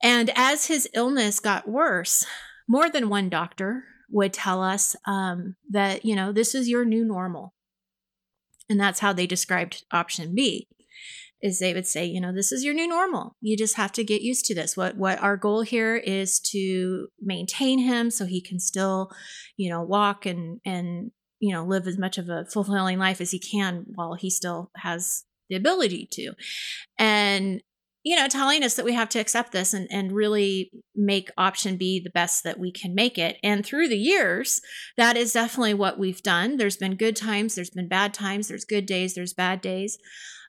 And 0.04 0.32
as 0.36 0.68
his 0.68 0.90
illness 0.94 1.40
got 1.40 1.68
worse, 1.68 2.26
more 2.68 2.90
than 2.90 3.10
one 3.10 3.30
doctor 3.30 3.86
would 4.10 4.34
tell 4.34 4.62
us 4.62 4.96
um, 5.06 5.56
that, 5.70 6.04
you 6.04 6.16
know, 6.16 6.32
this 6.32 6.54
is 6.54 6.68
your 6.68 6.86
new 6.86 7.06
normal. 7.06 7.54
And 8.70 8.80
that's 8.80 9.00
how 9.00 9.14
they 9.14 9.26
described 9.26 9.84
option 9.92 10.36
B 10.36 10.68
is 11.42 11.60
they 11.60 11.74
would 11.74 11.88
say, 11.88 12.06
you 12.06 12.22
know, 12.22 12.34
this 12.34 12.52
is 12.52 12.64
your 12.64 12.74
new 12.74 12.88
normal. 12.88 13.36
You 13.42 13.58
just 13.58 13.76
have 13.76 13.92
to 13.94 14.04
get 14.04 14.22
used 14.22 14.46
to 14.46 14.56
this. 14.56 14.78
What 14.78 14.96
what 14.96 15.22
our 15.22 15.38
goal 15.38 15.62
here 15.62 15.96
is 15.96 16.40
to 16.52 17.08
maintain 17.20 17.80
him 17.80 18.12
so 18.12 18.26
he 18.26 18.42
can 18.42 18.60
still, 18.60 19.12
you 19.58 19.70
know, 19.70 19.82
walk 19.82 20.26
and 20.26 20.60
and 20.66 21.12
you 21.40 21.52
know, 21.52 21.66
live 21.66 21.88
as 21.88 21.98
much 21.98 22.20
of 22.20 22.30
a 22.30 22.46
fulfilling 22.46 23.00
life 23.00 23.20
as 23.20 23.32
he 23.32 23.40
can 23.40 23.86
while 23.96 24.14
he 24.14 24.30
still 24.30 24.70
has 24.78 25.24
the 25.52 25.58
ability 25.58 26.08
to. 26.14 26.34
And 26.98 27.62
you 28.04 28.16
know, 28.16 28.28
telling 28.28 28.64
us 28.64 28.76
that 28.76 28.86
we 28.86 28.94
have 28.94 29.10
to 29.10 29.20
accept 29.20 29.52
this 29.52 29.74
and, 29.74 29.88
and 29.92 30.12
really 30.12 30.72
make 30.96 31.30
option 31.38 31.78
B 31.78 32.00
the 32.00 32.10
best 32.10 32.44
that 32.44 32.60
we 32.60 32.72
can 32.72 32.96
make 32.96 33.18
it. 33.18 33.38
And 33.44 33.64
through 33.64 33.90
the 33.90 33.98
years, 33.98 34.60
that 34.98 35.16
is 35.16 35.34
definitely 35.34 35.76
what 35.76 36.00
we've 36.00 36.24
done. 36.24 36.58
There's 36.58 36.78
been 36.78 36.96
good 36.96 37.16
times, 37.16 37.54
there's 37.54 37.70
been 37.70 37.88
bad 37.88 38.14
times, 38.14 38.48
there's 38.48 38.66
good 38.66 38.88
days, 38.88 39.14
there's 39.14 39.34
bad 39.34 39.62
days. 39.62 40.00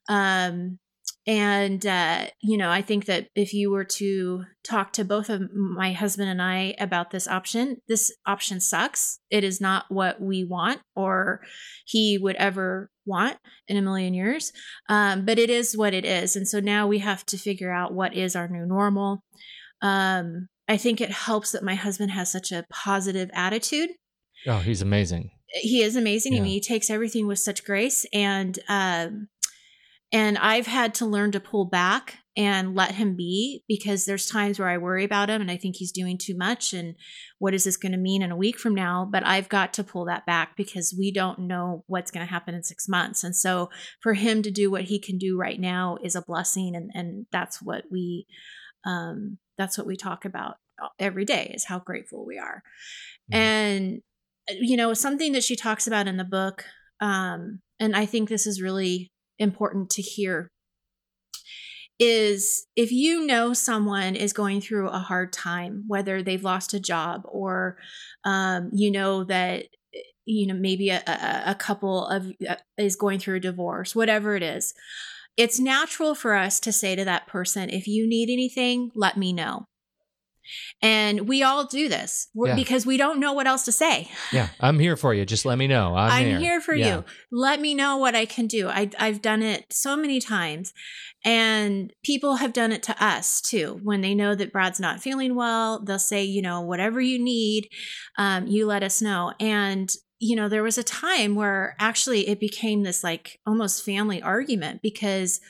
Um, 0.09 0.79
and, 1.27 1.85
uh, 1.87 2.27
you 2.43 2.57
know, 2.57 2.71
I 2.71 2.83
think 2.83 3.05
that 3.05 3.29
if 3.37 3.55
you 3.55 3.71
were 3.71 3.85
to 3.85 4.45
talk 4.65 4.93
to 4.95 5.05
both 5.05 5.29
of 5.29 5.53
my 5.53 5.93
husband 5.93 6.29
and 6.29 6.43
I 6.43 6.75
about 6.81 7.11
this 7.11 7.29
option, 7.29 7.77
this 7.87 8.13
option 8.27 8.61
sucks. 8.61 9.21
It 9.31 9.45
is 9.45 9.61
not 9.61 9.85
what 9.89 10.21
we 10.21 10.43
want 10.43 10.81
or 10.97 11.43
he 11.85 12.19
would 12.19 12.37
ever 12.37 12.91
want 13.07 13.39
in 13.69 13.77
a 13.77 13.83
million 13.83 14.15
years. 14.15 14.53
Um, 14.89 15.25
but 15.25 15.39
it 15.39 15.51
is 15.51 15.77
what 15.77 15.95
it 15.95 16.05
is. 16.05 16.37
And 16.37 16.47
so 16.47 16.61
now 16.61 16.87
we 16.87 16.99
have 16.99 17.25
to 17.27 17.39
figure 17.39 17.73
out 17.73 17.95
what 17.95 18.15
is 18.15 18.37
our 18.37 18.49
new 18.49 18.67
normal. 18.67 19.23
Um, 19.81 20.49
I 20.69 20.77
think 20.77 21.01
it 21.01 21.11
helps 21.11 21.53
that 21.53 21.65
my 21.65 21.75
husband 21.75 22.13
has 22.13 22.31
such 22.31 22.53
a 22.53 22.65
positive 22.71 23.31
attitude. 23.35 23.91
Oh, 24.47 24.59
he's 24.59 24.83
amazing. 24.83 25.31
He 25.49 25.83
is 25.83 25.97
amazing. 25.97 26.33
Yeah. 26.33 26.41
I 26.41 26.43
mean, 26.43 26.53
he 26.53 26.61
takes 26.61 26.89
everything 26.89 27.27
with 27.27 27.39
such 27.39 27.65
grace. 27.65 28.07
And, 28.13 28.59
um, 28.69 29.29
and 30.13 30.39
I've 30.39 30.67
had 30.67 30.95
to 30.97 31.07
learn 31.07 31.33
to 31.33 31.41
pull 31.41 31.65
back 31.65 32.19
and 32.37 32.75
let 32.75 32.95
him 32.95 33.15
be 33.15 33.63
because 33.69 34.05
there's 34.05 34.27
times 34.27 34.59
where 34.59 34.69
I 34.69 34.79
worry 34.79 35.05
about 35.05 35.29
him 35.29 35.43
and 35.43 35.51
I 35.51 35.59
think 35.59 35.77
he's 35.77 35.93
doing 35.93 36.17
too 36.17 36.35
much. 36.37 36.73
And 36.73 36.95
what 37.39 37.53
is 37.53 37.65
this 37.65 37.77
going 37.77 37.93
to 37.93 37.99
mean 37.99 38.23
in 38.23 38.31
a 38.31 38.37
week 38.37 38.59
from 38.59 38.75
now? 38.75 39.07
But 39.11 39.27
I've 39.27 39.51
got 39.51 39.75
to 39.75 39.85
pull 39.85 40.07
that 40.07 40.25
back 40.25 40.57
because 40.57 40.95
we 40.99 41.13
don't 41.13 41.41
know 41.41 41.85
what's 41.89 42.11
going 42.11 42.27
to 42.27 42.31
happen 42.31 42.55
in 42.55 42.63
six 42.63 42.89
months. 42.89 43.23
And 43.23 43.37
so 43.37 43.69
for 44.01 44.15
him 44.15 44.43
to 44.43 44.51
do 44.51 44.71
what 44.71 44.85
he 44.85 44.99
can 44.99 45.19
do 45.19 45.37
right 45.37 45.61
now 45.61 45.99
is 46.03 46.15
a 46.15 46.23
blessing. 46.23 46.75
And, 46.75 46.91
and 46.95 47.27
that's 47.33 47.61
what 47.61 47.85
we, 47.91 48.27
um, 48.87 49.37
that's 49.59 49.77
what 49.77 49.87
we 49.87 49.97
talk 49.97 50.25
about 50.25 50.57
every 50.99 51.27
day 51.27 51.53
is 51.55 51.67
how 51.67 51.81
grateful 51.81 52.25
we 52.25 52.39
are. 52.39 52.63
Mm-hmm. 53.31 53.39
And, 53.39 54.01
you 54.61 54.79
know, 54.79 54.95
something 54.95 55.33
that 55.33 55.45
she 55.45 55.55
talks 55.55 55.87
about 55.87 56.09
in 56.09 56.17
the 56.17 56.25
book, 56.25 56.65
um, 57.01 57.61
and 57.79 57.95
I 57.95 58.07
think 58.07 58.29
this 58.29 58.47
is 58.47 58.63
really 58.63 59.13
important 59.39 59.91
to 59.91 60.03
hear 60.03 60.49
is 62.03 62.67
if 62.75 62.91
you 62.91 63.25
know 63.25 63.53
someone 63.53 64.17
is 64.17 64.33
going 64.33 64.61
through 64.61 64.89
a 64.89 64.99
hard 64.99 65.33
time, 65.33 65.85
whether 65.87 66.23
they've 66.23 66.43
lost 66.43 66.75
a 66.75 66.81
job 66.81 67.23
or 67.27 67.77
um, 68.25 68.71
you 68.73 68.91
know 68.91 69.23
that 69.25 69.67
you 70.25 70.47
know 70.47 70.55
maybe 70.55 70.91
a, 70.91 71.03
a 71.47 71.55
couple 71.55 72.07
of 72.07 72.33
uh, 72.49 72.57
is 72.77 72.97
going 72.97 73.21
through 73.21 73.37
a 73.37 73.41
divorce, 73.41 73.95
whatever 73.95 74.35
it 74.35 74.43
is, 74.43 74.75
it's 75.37 75.61
natural 75.61 76.15
for 76.15 76.35
us 76.35 76.59
to 76.61 76.73
say 76.73 76.97
to 76.97 77.05
that 77.05 77.27
person, 77.27 77.71
if 77.71 77.87
you 77.87 78.09
need 78.09 78.31
anything, 78.31 78.91
let 78.95 79.17
me 79.17 79.33
know. 79.33 79.67
And 80.81 81.29
we 81.29 81.43
all 81.43 81.67
do 81.67 81.89
this 81.89 82.29
yeah. 82.35 82.55
because 82.55 82.85
we 82.85 82.97
don't 82.97 83.21
know 83.21 83.33
what 83.33 83.47
else 83.47 83.65
to 83.65 83.73
say. 83.73 84.11
Yeah, 84.33 84.49
I'm 84.61 84.79
here 84.79 84.97
for 84.97 85.15
you. 85.15 85.25
Just 85.25 85.45
let 85.45 85.59
me 85.59 85.67
know. 85.67 85.95
I'm, 85.95 86.13
I'm 86.13 86.41
here. 86.41 86.61
for 86.61 86.75
yeah. 86.75 86.97
you. 86.97 87.05
Let 87.31 87.61
me 87.61 87.75
know 87.75 87.97
what 87.97 88.15
I 88.15 88.25
can 88.25 88.47
do. 88.47 88.69
I, 88.69 88.91
I've 88.99 89.23
done 89.23 89.43
it 89.43 89.73
so 89.73 89.97
many 89.97 90.21
times. 90.21 90.73
And 91.25 91.93
people 92.05 92.37
have 92.37 92.53
done 92.53 92.73
it 92.73 92.83
to 92.85 93.05
us 93.05 93.41
too. 93.41 93.79
When 93.83 94.01
they 94.01 94.15
know 94.15 94.35
that 94.35 94.53
Brad's 94.53 94.81
not 94.81 95.01
feeling 95.01 95.37
well, 95.37 95.81
they'll 95.85 95.99
say, 95.99 96.25
you 96.25 96.43
know, 96.43 96.61
whatever 96.61 97.01
you 97.01 97.23
need, 97.23 97.69
um, 98.19 98.47
you 98.47 98.67
let 98.67 98.83
us 98.83 99.01
know. 99.01 99.33
And 99.39 99.93
you 100.25 100.37
know, 100.37 100.49
there 100.49 100.63
was 100.63 100.79
a 100.79 100.85
time 100.85 101.35
where 101.35 101.75
actually 101.81 102.29
it 102.29 102.39
became 102.39 102.85
this 102.85 103.03
like 103.03 103.41
almost 103.45 103.85
family 103.85 104.23
argument 104.23 104.81
because 104.81 105.41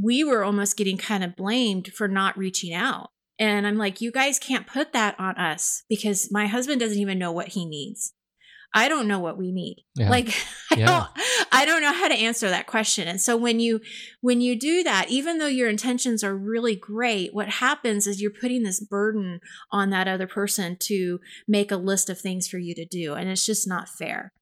we 0.00 0.24
were 0.24 0.42
almost 0.42 0.78
getting 0.78 0.96
kind 0.96 1.22
of 1.22 1.36
blamed 1.36 1.88
for 1.88 2.08
not 2.08 2.36
reaching 2.38 2.72
out. 2.72 3.10
And 3.38 3.66
I'm 3.66 3.76
like, 3.76 4.00
you 4.00 4.12
guys 4.12 4.38
can't 4.38 4.66
put 4.66 4.92
that 4.92 5.18
on 5.18 5.36
us 5.36 5.82
because 5.88 6.30
my 6.30 6.46
husband 6.46 6.80
doesn't 6.80 6.98
even 6.98 7.18
know 7.18 7.32
what 7.32 7.48
he 7.48 7.66
needs. 7.66 8.12
I 8.76 8.88
don't 8.88 9.06
know 9.06 9.20
what 9.20 9.38
we 9.38 9.52
need. 9.52 9.84
Yeah. 9.94 10.10
Like 10.10 10.28
I 10.72 10.76
yeah. 10.76 10.86
don't 10.86 11.26
I 11.52 11.64
don't 11.64 11.80
know 11.80 11.92
how 11.92 12.08
to 12.08 12.14
answer 12.14 12.50
that 12.50 12.66
question. 12.66 13.06
And 13.06 13.20
so 13.20 13.36
when 13.36 13.60
you 13.60 13.80
when 14.20 14.40
you 14.40 14.58
do 14.58 14.82
that, 14.82 15.08
even 15.08 15.38
though 15.38 15.46
your 15.46 15.68
intentions 15.68 16.24
are 16.24 16.36
really 16.36 16.74
great, 16.74 17.32
what 17.32 17.48
happens 17.48 18.08
is 18.08 18.20
you're 18.20 18.32
putting 18.32 18.64
this 18.64 18.80
burden 18.80 19.40
on 19.70 19.90
that 19.90 20.08
other 20.08 20.26
person 20.26 20.76
to 20.80 21.20
make 21.46 21.70
a 21.70 21.76
list 21.76 22.10
of 22.10 22.18
things 22.18 22.48
for 22.48 22.58
you 22.58 22.74
to 22.74 22.84
do 22.84 23.14
and 23.14 23.28
it's 23.28 23.46
just 23.46 23.68
not 23.68 23.88
fair. 23.88 24.32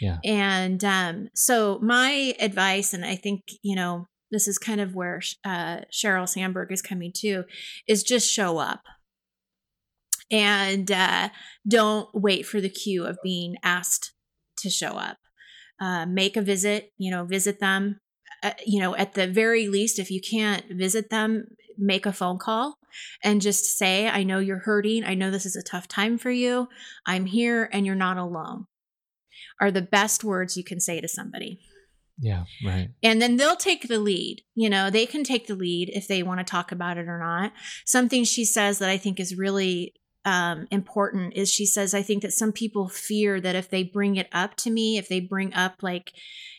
Yeah. 0.00 0.16
And 0.24 0.82
um 0.82 1.28
so 1.34 1.78
my 1.82 2.34
advice 2.40 2.94
and 2.94 3.04
I 3.04 3.16
think, 3.16 3.42
you 3.62 3.76
know, 3.76 4.08
this 4.34 4.48
is 4.48 4.58
kind 4.58 4.80
of 4.80 4.94
where 4.94 5.22
uh, 5.44 5.82
Sheryl 5.92 6.28
Sandberg 6.28 6.72
is 6.72 6.82
coming 6.82 7.12
to, 7.16 7.44
is 7.86 8.02
just 8.02 8.30
show 8.30 8.58
up. 8.58 8.82
and 10.30 10.90
uh, 10.90 11.28
don't 11.66 12.08
wait 12.14 12.46
for 12.46 12.60
the 12.60 12.68
cue 12.68 13.04
of 13.04 13.18
being 13.22 13.56
asked 13.62 14.12
to 14.58 14.70
show 14.70 14.92
up. 14.92 15.18
Uh, 15.80 16.06
make 16.06 16.36
a 16.36 16.42
visit, 16.42 16.92
you 16.98 17.10
know, 17.10 17.24
visit 17.24 17.60
them. 17.60 18.00
Uh, 18.42 18.52
you 18.66 18.80
know, 18.80 18.96
at 18.96 19.14
the 19.14 19.26
very 19.26 19.68
least, 19.68 19.98
if 19.98 20.10
you 20.10 20.20
can't 20.20 20.64
visit 20.70 21.10
them, 21.10 21.46
make 21.78 22.06
a 22.06 22.12
phone 22.12 22.38
call 22.38 22.76
and 23.22 23.40
just 23.42 23.76
say, 23.78 24.08
I 24.08 24.22
know 24.22 24.38
you're 24.38 24.58
hurting. 24.60 25.04
I 25.04 25.14
know 25.14 25.30
this 25.30 25.46
is 25.46 25.56
a 25.56 25.62
tough 25.62 25.88
time 25.88 26.18
for 26.18 26.30
you. 26.30 26.68
I'm 27.06 27.26
here 27.26 27.68
and 27.72 27.84
you're 27.84 27.94
not 27.94 28.16
alone, 28.16 28.66
are 29.60 29.70
the 29.70 29.82
best 29.82 30.24
words 30.24 30.56
you 30.56 30.64
can 30.64 30.80
say 30.80 31.00
to 31.00 31.08
somebody. 31.08 31.60
Yeah, 32.18 32.44
right. 32.64 32.90
And 33.02 33.20
then 33.20 33.36
they'll 33.36 33.56
take 33.56 33.88
the 33.88 33.98
lead. 33.98 34.42
You 34.54 34.70
know, 34.70 34.88
they 34.88 35.06
can 35.06 35.24
take 35.24 35.46
the 35.46 35.54
lead 35.54 35.90
if 35.92 36.06
they 36.06 36.22
want 36.22 36.40
to 36.40 36.44
talk 36.44 36.70
about 36.70 36.96
it 36.96 37.08
or 37.08 37.18
not. 37.18 37.52
Something 37.84 38.24
she 38.24 38.44
says 38.44 38.78
that 38.78 38.88
I 38.88 38.96
think 38.96 39.18
is 39.18 39.36
really 39.36 39.94
um, 40.24 40.66
important 40.70 41.34
is 41.34 41.52
she 41.52 41.66
says, 41.66 41.92
I 41.92 42.02
think 42.02 42.22
that 42.22 42.32
some 42.32 42.52
people 42.52 42.88
fear 42.88 43.40
that 43.40 43.56
if 43.56 43.68
they 43.68 43.82
bring 43.82 44.16
it 44.16 44.28
up 44.32 44.54
to 44.58 44.70
me, 44.70 44.96
if 44.96 45.08
they 45.08 45.20
bring 45.20 45.52
up 45.54 45.82
like, 45.82 46.12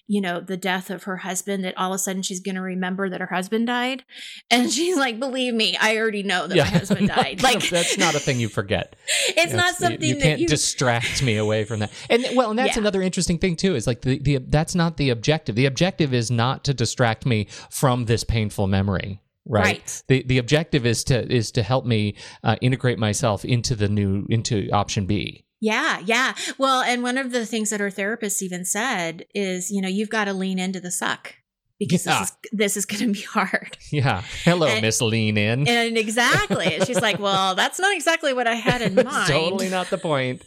you 0.08 0.22
know, 0.22 0.40
the 0.40 0.58
death 0.58 0.90
of 0.90 1.04
her 1.04 1.18
husband, 1.18 1.64
that 1.64 1.78
all 1.78 1.92
of 1.92 1.96
a 1.96 2.00
sudden 2.00 2.22
she's 2.22 2.40
going 2.40 2.56
to 2.56 2.62
remember 2.62 3.10
that 3.10 3.22
her 3.22 3.28
husband 3.28 3.68
died. 3.68 4.04
And 4.52 4.72
she's 4.72 4.98
like, 4.98 5.20
believe 5.20 5.54
me, 5.54 5.76
I 5.80 5.98
already 5.98 6.24
know 6.24 6.48
that 6.48 6.56
yeah. 6.56 6.64
my 6.66 6.70
husband 6.70 7.08
died. 7.16 7.42
Like, 7.42 7.68
that's 7.70 7.98
not 7.98 8.14
a 8.14 8.20
thing 8.20 8.40
you 8.40 8.48
forget. 8.50 8.96
it's 9.30 9.54
not 9.54 9.76
something 9.76 10.08
you, 10.08 10.16
you 10.16 10.22
can't 10.22 10.42
you... 10.42 10.48
distract 10.48 11.24
me 11.24 11.38
away 11.38 11.64
from 11.64 11.80
that. 11.80 11.92
And 12.10 12.26
well, 12.36 12.52
and 12.52 12.60
that's 12.60 12.76
yeah. 12.76 12.82
another 12.82 13.02
interesting 13.02 13.40
thing 13.40 13.56
too, 13.56 13.76
is 13.76 13.88
like 13.88 14.02
the, 14.02 14.20
the, 14.20 14.38
that's 14.38 14.76
not 14.76 14.98
the 14.98 15.10
objective. 15.10 15.56
The 15.56 15.66
objective 15.66 16.14
is 16.14 16.30
not 16.30 16.64
to 16.66 16.74
distract 16.74 17.26
me 17.26 17.48
from 17.70 18.06
this 18.06 18.24
painful 18.24 18.68
memory 18.68 19.22
right? 19.48 19.66
right? 19.66 20.04
The 20.08 20.24
the 20.24 20.38
objective 20.38 20.86
is 20.86 21.04
to 21.06 21.32
is 21.32 21.52
to 21.52 21.64
help 21.64 21.86
me 21.86 22.16
uh, 22.44 22.56
integrate 22.62 23.00
myself 23.00 23.46
into 23.46 23.76
the 23.76 23.88
new 23.88 24.26
into 24.30 24.70
option 24.72 25.06
B. 25.06 25.45
Yeah, 25.66 26.00
yeah. 26.06 26.36
Well, 26.60 26.84
and 26.84 27.02
one 27.02 27.18
of 27.18 27.32
the 27.32 27.44
things 27.44 27.72
that 27.72 27.82
our 27.82 27.90
therapist 27.90 28.44
even 28.44 28.66
said 28.66 29.26
is, 29.34 29.72
you 29.72 29.82
know, 29.82 29.88
you've 29.88 30.12
got 30.12 30.26
to 30.26 30.34
lean 30.34 30.60
into 30.60 30.80
the 30.80 30.92
suck 30.92 31.34
because 31.80 32.06
yeah. 32.06 32.20
this 32.20 32.30
is 32.30 32.38
this 32.52 32.78
is 32.78 32.86
going 32.86 33.00
to 33.00 33.20
be 33.20 33.22
hard. 33.34 33.76
Yeah. 33.92 34.22
Hello, 34.44 34.80
Miss 34.80 35.02
Lean 35.02 35.40
In. 35.40 35.68
And 35.68 35.98
exactly. 35.98 36.80
She's 36.86 37.02
like, 37.02 37.18
"Well, 37.18 37.56
that's 37.56 37.80
not 37.80 37.96
exactly 37.96 38.32
what 38.32 38.46
I 38.46 38.54
had 38.54 38.84
in 38.84 38.94
mind." 39.04 39.28
totally 39.28 39.70
not 39.70 39.90
the 39.90 39.98
point. 39.98 40.44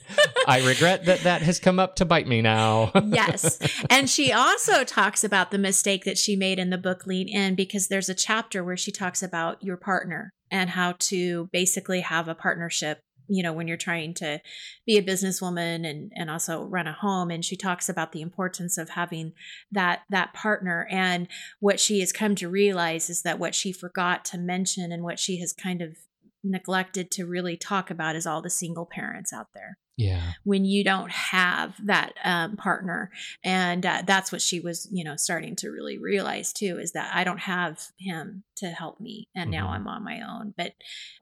I 0.46 0.64
regret 0.64 1.06
that 1.06 1.22
that 1.22 1.42
has 1.42 1.58
come 1.58 1.80
up 1.80 1.96
to 1.96 2.04
bite 2.04 2.28
me 2.28 2.40
now. 2.40 2.92
yes. 3.06 3.58
And 3.90 4.08
she 4.08 4.32
also 4.32 4.84
talks 4.84 5.24
about 5.24 5.50
the 5.50 5.58
mistake 5.58 6.04
that 6.04 6.16
she 6.16 6.36
made 6.36 6.60
in 6.60 6.70
the 6.70 6.78
book 6.78 7.08
Lean 7.08 7.26
In 7.28 7.56
because 7.56 7.88
there's 7.88 8.08
a 8.08 8.14
chapter 8.14 8.62
where 8.62 8.76
she 8.76 8.92
talks 8.92 9.20
about 9.20 9.64
your 9.64 9.76
partner 9.76 10.30
and 10.48 10.70
how 10.70 10.94
to 10.98 11.48
basically 11.52 12.02
have 12.02 12.28
a 12.28 12.36
partnership 12.36 13.00
you 13.28 13.42
know 13.42 13.52
when 13.52 13.68
you're 13.68 13.76
trying 13.76 14.14
to 14.14 14.40
be 14.86 14.96
a 14.96 15.02
businesswoman 15.02 15.88
and 15.88 16.12
and 16.16 16.30
also 16.30 16.64
run 16.64 16.86
a 16.86 16.92
home 16.92 17.30
and 17.30 17.44
she 17.44 17.56
talks 17.56 17.88
about 17.88 18.12
the 18.12 18.22
importance 18.22 18.78
of 18.78 18.90
having 18.90 19.32
that 19.70 20.02
that 20.10 20.34
partner. 20.34 20.86
And 20.90 21.28
what 21.60 21.80
she 21.80 22.00
has 22.00 22.12
come 22.12 22.34
to 22.36 22.48
realize 22.48 23.10
is 23.10 23.22
that 23.22 23.38
what 23.38 23.54
she 23.54 23.72
forgot 23.72 24.24
to 24.26 24.38
mention 24.38 24.92
and 24.92 25.02
what 25.02 25.18
she 25.18 25.40
has 25.40 25.52
kind 25.52 25.82
of 25.82 25.96
neglected 26.44 27.10
to 27.12 27.26
really 27.26 27.56
talk 27.56 27.90
about 27.90 28.16
is 28.16 28.26
all 28.26 28.42
the 28.42 28.50
single 28.50 28.86
parents 28.86 29.32
out 29.32 29.48
there. 29.54 29.78
Yeah. 29.96 30.32
When 30.44 30.64
you 30.64 30.84
don't 30.84 31.10
have 31.10 31.74
that 31.86 32.12
um, 32.24 32.56
partner 32.56 33.10
and 33.42 33.84
uh, 33.84 34.02
that's 34.06 34.30
what 34.30 34.40
she 34.40 34.60
was 34.60 34.88
you 34.92 35.02
know 35.02 35.16
starting 35.16 35.56
to 35.56 35.70
really 35.70 35.98
realize 35.98 36.52
too 36.52 36.78
is 36.80 36.92
that 36.92 37.10
i 37.12 37.24
don't 37.24 37.40
have 37.40 37.82
him 37.98 38.44
to 38.58 38.66
help 38.66 39.00
me 39.00 39.26
and 39.34 39.50
mm-hmm. 39.50 39.60
now 39.60 39.70
i'm 39.70 39.88
on 39.88 40.04
my 40.04 40.20
own. 40.20 40.54
But 40.56 40.74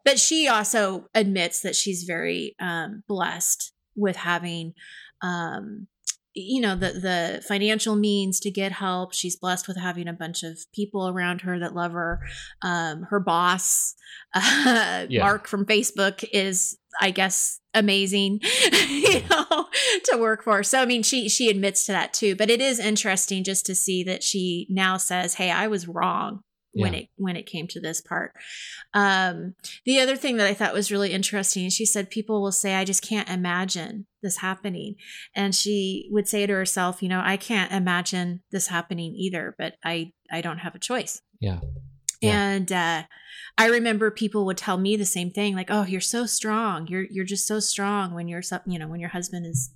but 0.04 0.18
she 0.18 0.46
also 0.46 1.06
admits 1.14 1.62
that 1.62 1.74
she's 1.74 2.04
very 2.04 2.54
um, 2.60 3.02
blessed 3.08 3.72
with 3.96 4.16
having 4.16 4.74
um, 5.22 5.86
you 6.36 6.60
know 6.60 6.76
the 6.76 6.92
the 6.92 7.42
financial 7.46 7.96
means 7.96 8.38
to 8.40 8.50
get 8.50 8.72
help. 8.72 9.12
She's 9.12 9.36
blessed 9.36 9.66
with 9.66 9.78
having 9.78 10.06
a 10.06 10.12
bunch 10.12 10.42
of 10.42 10.58
people 10.72 11.08
around 11.08 11.40
her 11.40 11.58
that 11.58 11.74
love 11.74 11.92
her. 11.92 12.20
Um, 12.62 13.02
her 13.10 13.20
boss 13.20 13.94
uh, 14.34 15.06
yeah. 15.08 15.22
mark 15.22 15.46
from 15.46 15.64
facebook 15.64 16.24
is 16.32 16.76
i 17.00 17.10
guess 17.10 17.60
amazing 17.74 18.40
you 18.72 19.22
know 19.30 19.66
to 20.04 20.16
work 20.18 20.42
for. 20.42 20.62
So 20.62 20.80
i 20.80 20.86
mean 20.86 21.02
she 21.02 21.28
she 21.28 21.48
admits 21.48 21.86
to 21.86 21.92
that 21.92 22.12
too 22.12 22.36
but 22.36 22.50
it 22.50 22.60
is 22.60 22.78
interesting 22.78 23.44
just 23.44 23.66
to 23.66 23.74
see 23.74 24.02
that 24.04 24.22
she 24.22 24.66
now 24.68 24.96
says 24.96 25.34
hey 25.34 25.50
i 25.50 25.66
was 25.68 25.88
wrong 25.88 26.40
when 26.76 26.92
yeah. 26.92 27.00
it 27.00 27.08
when 27.16 27.36
it 27.36 27.46
came 27.46 27.66
to 27.68 27.80
this 27.80 28.00
part. 28.00 28.32
Um, 28.92 29.54
the 29.84 29.98
other 29.98 30.14
thing 30.14 30.36
that 30.36 30.46
I 30.46 30.54
thought 30.54 30.74
was 30.74 30.92
really 30.92 31.12
interesting, 31.12 31.70
she 31.70 31.86
said 31.86 32.10
people 32.10 32.42
will 32.42 32.52
say, 32.52 32.74
"I 32.74 32.84
just 32.84 33.02
can't 33.02 33.28
imagine 33.28 34.06
this 34.22 34.38
happening," 34.38 34.96
and 35.34 35.54
she 35.54 36.08
would 36.12 36.28
say 36.28 36.46
to 36.46 36.52
herself, 36.52 37.02
"You 37.02 37.08
know, 37.08 37.22
I 37.24 37.38
can't 37.38 37.72
imagine 37.72 38.42
this 38.50 38.68
happening 38.68 39.14
either, 39.16 39.54
but 39.58 39.76
I 39.82 40.12
I 40.30 40.42
don't 40.42 40.58
have 40.58 40.74
a 40.74 40.80
choice." 40.80 41.22
Yeah. 41.40 41.60
yeah. 42.20 42.30
And 42.30 42.72
uh, 42.72 43.02
I 43.56 43.66
remember 43.66 44.10
people 44.10 44.44
would 44.46 44.58
tell 44.58 44.76
me 44.76 44.96
the 44.96 45.06
same 45.06 45.30
thing, 45.30 45.54
like, 45.54 45.70
"Oh, 45.70 45.84
you're 45.84 46.00
so 46.02 46.26
strong. 46.26 46.86
You're 46.88 47.06
you're 47.10 47.24
just 47.24 47.46
so 47.46 47.58
strong 47.58 48.12
when 48.12 48.28
you're 48.28 48.42
something 48.42 48.72
you 48.72 48.78
know 48.78 48.88
when 48.88 49.00
your 49.00 49.10
husband 49.10 49.46
is 49.46 49.72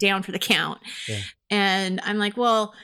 down 0.00 0.24
for 0.24 0.32
the 0.32 0.40
count." 0.40 0.80
Yeah. 1.08 1.20
And 1.50 2.00
I'm 2.02 2.18
like, 2.18 2.36
"Well." 2.36 2.74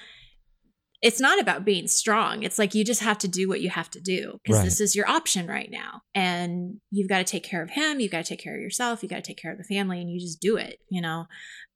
It's 1.03 1.21
not 1.21 1.41
about 1.41 1.65
being 1.65 1.89
strong. 1.89 2.43
It's 2.43 2.59
like 2.59 2.75
you 2.75 2.85
just 2.85 3.01
have 3.01 3.19
to 3.19 3.29
do 3.29 3.49
what 3.49 3.61
you 3.61 3.71
have 3.71 3.91
to 3.91 4.01
do 4.01 4.39
because 4.43 4.59
right. 4.59 4.65
this 4.65 4.81
is 4.81 4.95
your 4.95 5.09
option 5.09 5.47
right 5.47 5.71
now. 5.71 6.03
And 6.15 6.81
you've 6.91 7.09
got 7.09 7.19
to 7.19 7.25
take 7.25 7.43
care 7.43 7.63
of 7.63 7.71
him, 7.71 8.01
you've 8.01 8.13
got 8.13 8.25
to 8.25 8.29
take 8.29 8.43
care 8.43 8.55
of 8.55 8.61
yourself, 8.61 9.03
you 9.03 9.09
got 9.09 9.17
to 9.17 9.23
take 9.23 9.39
care 9.39 9.53
of 9.53 9.59
the 9.59 9.65
family, 9.65 10.01
and 10.01 10.11
you 10.11 10.21
just 10.21 10.41
do 10.41 10.57
it, 10.57 10.79
you 10.91 11.01
know. 11.01 11.27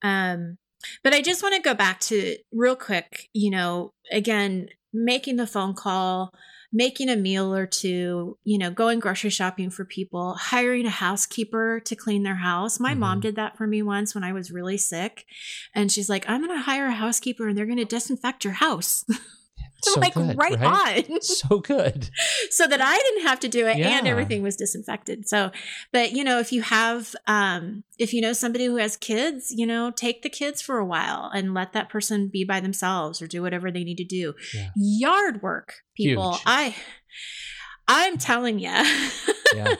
Um, 0.02 0.58
but 1.02 1.14
I 1.14 1.22
just 1.22 1.42
want 1.42 1.54
to 1.54 1.62
go 1.62 1.74
back 1.74 2.00
to 2.00 2.36
real 2.52 2.76
quick, 2.76 3.28
you 3.32 3.50
know, 3.50 3.92
again, 4.12 4.68
making 4.92 5.36
the 5.36 5.46
phone 5.46 5.74
call, 5.74 6.32
making 6.74 7.08
a 7.08 7.16
meal 7.16 7.54
or 7.54 7.66
two, 7.66 8.36
you 8.42 8.58
know, 8.58 8.68
going 8.68 8.98
grocery 8.98 9.30
shopping 9.30 9.70
for 9.70 9.84
people, 9.84 10.34
hiring 10.34 10.84
a 10.86 10.90
housekeeper 10.90 11.78
to 11.78 11.94
clean 11.94 12.24
their 12.24 12.34
house. 12.34 12.80
My 12.80 12.90
mm-hmm. 12.90 13.00
mom 13.00 13.20
did 13.20 13.36
that 13.36 13.56
for 13.56 13.66
me 13.66 13.80
once 13.80 14.12
when 14.12 14.24
I 14.24 14.32
was 14.32 14.50
really 14.50 14.76
sick. 14.76 15.24
And 15.72 15.90
she's 15.92 16.10
like, 16.10 16.28
I'm 16.28 16.44
going 16.44 16.58
to 16.58 16.64
hire 16.64 16.86
a 16.86 16.92
housekeeper 16.92 17.46
and 17.46 17.56
they're 17.56 17.64
going 17.64 17.78
to 17.78 17.84
disinfect 17.84 18.44
your 18.44 18.54
house. 18.54 19.04
so 19.84 20.00
like 20.00 20.14
good, 20.14 20.36
right, 20.36 20.58
right, 20.58 21.10
on. 21.10 21.20
so 21.22 21.58
good. 21.58 22.10
so 22.50 22.66
that 22.66 22.80
I 22.80 22.96
didn't 22.96 23.26
have 23.26 23.40
to 23.40 23.48
do 23.48 23.66
it 23.66 23.78
yeah. 23.78 23.98
and 23.98 24.06
everything 24.06 24.42
was 24.42 24.56
disinfected. 24.56 25.28
So, 25.28 25.50
but 25.92 26.12
you 26.12 26.24
know, 26.24 26.38
if 26.38 26.52
you 26.52 26.62
have, 26.62 27.14
um, 27.26 27.84
if 27.98 28.12
you 28.12 28.20
know 28.20 28.32
somebody 28.32 28.66
who 28.66 28.76
has 28.76 28.96
kids, 28.96 29.52
you 29.54 29.66
know, 29.66 29.90
take 29.90 30.22
the 30.22 30.30
kids 30.30 30.60
for 30.62 30.78
a 30.78 30.84
while 30.84 31.30
and 31.34 31.54
let 31.54 31.72
that 31.72 31.88
person 31.88 32.28
be 32.28 32.44
by 32.44 32.60
themselves 32.60 33.20
or 33.22 33.26
do 33.26 33.42
whatever 33.42 33.70
they 33.70 33.84
need 33.84 33.98
to 33.98 34.04
do. 34.04 34.34
Yeah. 34.54 34.70
Yard 34.76 35.42
work, 35.42 35.74
people. 35.96 36.32
Huge. 36.32 36.42
I, 36.46 36.74
I'm 37.88 38.18
telling 38.18 38.58
you. 38.58 38.70
yeah. 39.54 39.74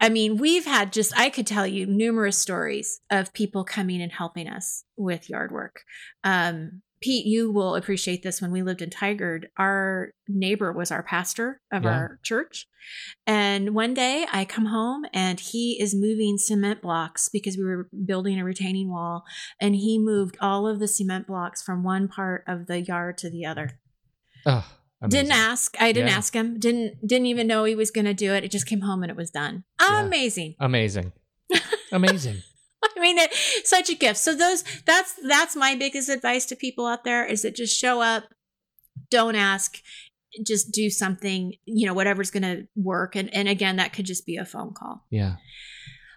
I 0.00 0.08
mean, 0.08 0.38
we've 0.38 0.64
had 0.64 0.92
just, 0.92 1.16
I 1.18 1.30
could 1.30 1.46
tell 1.46 1.66
you 1.66 1.86
numerous 1.86 2.38
stories 2.38 3.00
of 3.10 3.32
people 3.32 3.64
coming 3.64 4.00
and 4.00 4.10
helping 4.10 4.48
us 4.48 4.84
with 4.96 5.28
yard 5.28 5.52
work. 5.52 5.82
Um, 6.24 6.82
Pete, 7.00 7.26
you 7.26 7.50
will 7.50 7.76
appreciate 7.76 8.22
this. 8.22 8.42
When 8.42 8.50
we 8.50 8.62
lived 8.62 8.82
in 8.82 8.90
Tigard, 8.90 9.44
our 9.56 10.10
neighbor 10.28 10.72
was 10.72 10.90
our 10.90 11.02
pastor 11.02 11.60
of 11.72 11.84
yeah. 11.84 11.90
our 11.90 12.20
church. 12.22 12.66
And 13.26 13.74
one 13.74 13.94
day 13.94 14.26
I 14.32 14.44
come 14.44 14.66
home 14.66 15.04
and 15.12 15.40
he 15.40 15.78
is 15.80 15.94
moving 15.94 16.36
cement 16.36 16.82
blocks 16.82 17.28
because 17.28 17.56
we 17.56 17.64
were 17.64 17.88
building 18.04 18.38
a 18.38 18.44
retaining 18.44 18.90
wall. 18.90 19.24
And 19.60 19.74
he 19.74 19.98
moved 19.98 20.36
all 20.40 20.66
of 20.66 20.78
the 20.78 20.88
cement 20.88 21.26
blocks 21.26 21.62
from 21.62 21.82
one 21.82 22.08
part 22.08 22.44
of 22.46 22.66
the 22.66 22.80
yard 22.80 23.16
to 23.18 23.30
the 23.30 23.46
other. 23.46 23.78
Oh, 24.44 24.66
didn't 25.08 25.32
ask. 25.32 25.76
I 25.80 25.92
didn't 25.92 26.10
yeah. 26.10 26.16
ask 26.16 26.34
him. 26.34 26.58
Didn't 26.58 27.06
didn't 27.06 27.26
even 27.26 27.46
know 27.46 27.64
he 27.64 27.74
was 27.74 27.90
going 27.90 28.04
to 28.04 28.14
do 28.14 28.34
it. 28.34 28.44
It 28.44 28.50
just 28.50 28.66
came 28.66 28.82
home 28.82 29.02
and 29.02 29.10
it 29.10 29.16
was 29.16 29.30
done. 29.30 29.64
Yeah. 29.80 30.04
Amazing. 30.04 30.56
Amazing. 30.60 31.12
Amazing. 31.92 32.42
I 32.96 33.00
mean, 33.00 33.18
it, 33.18 33.32
such 33.64 33.90
a 33.90 33.94
gift. 33.94 34.18
So 34.18 34.34
those 34.34 34.64
that's 34.86 35.14
that's 35.26 35.56
my 35.56 35.74
biggest 35.74 36.08
advice 36.08 36.46
to 36.46 36.56
people 36.56 36.86
out 36.86 37.04
there 37.04 37.24
is 37.24 37.42
that 37.42 37.54
just 37.54 37.78
show 37.78 38.00
up, 38.00 38.24
don't 39.10 39.36
ask, 39.36 39.78
just 40.46 40.72
do 40.72 40.90
something, 40.90 41.54
you 41.64 41.86
know, 41.86 41.94
whatever's 41.94 42.30
going 42.30 42.42
to 42.42 42.66
work. 42.76 43.16
And 43.16 43.32
and 43.34 43.48
again, 43.48 43.76
that 43.76 43.92
could 43.92 44.06
just 44.06 44.26
be 44.26 44.36
a 44.36 44.44
phone 44.44 44.72
call. 44.74 45.04
Yeah. 45.10 45.36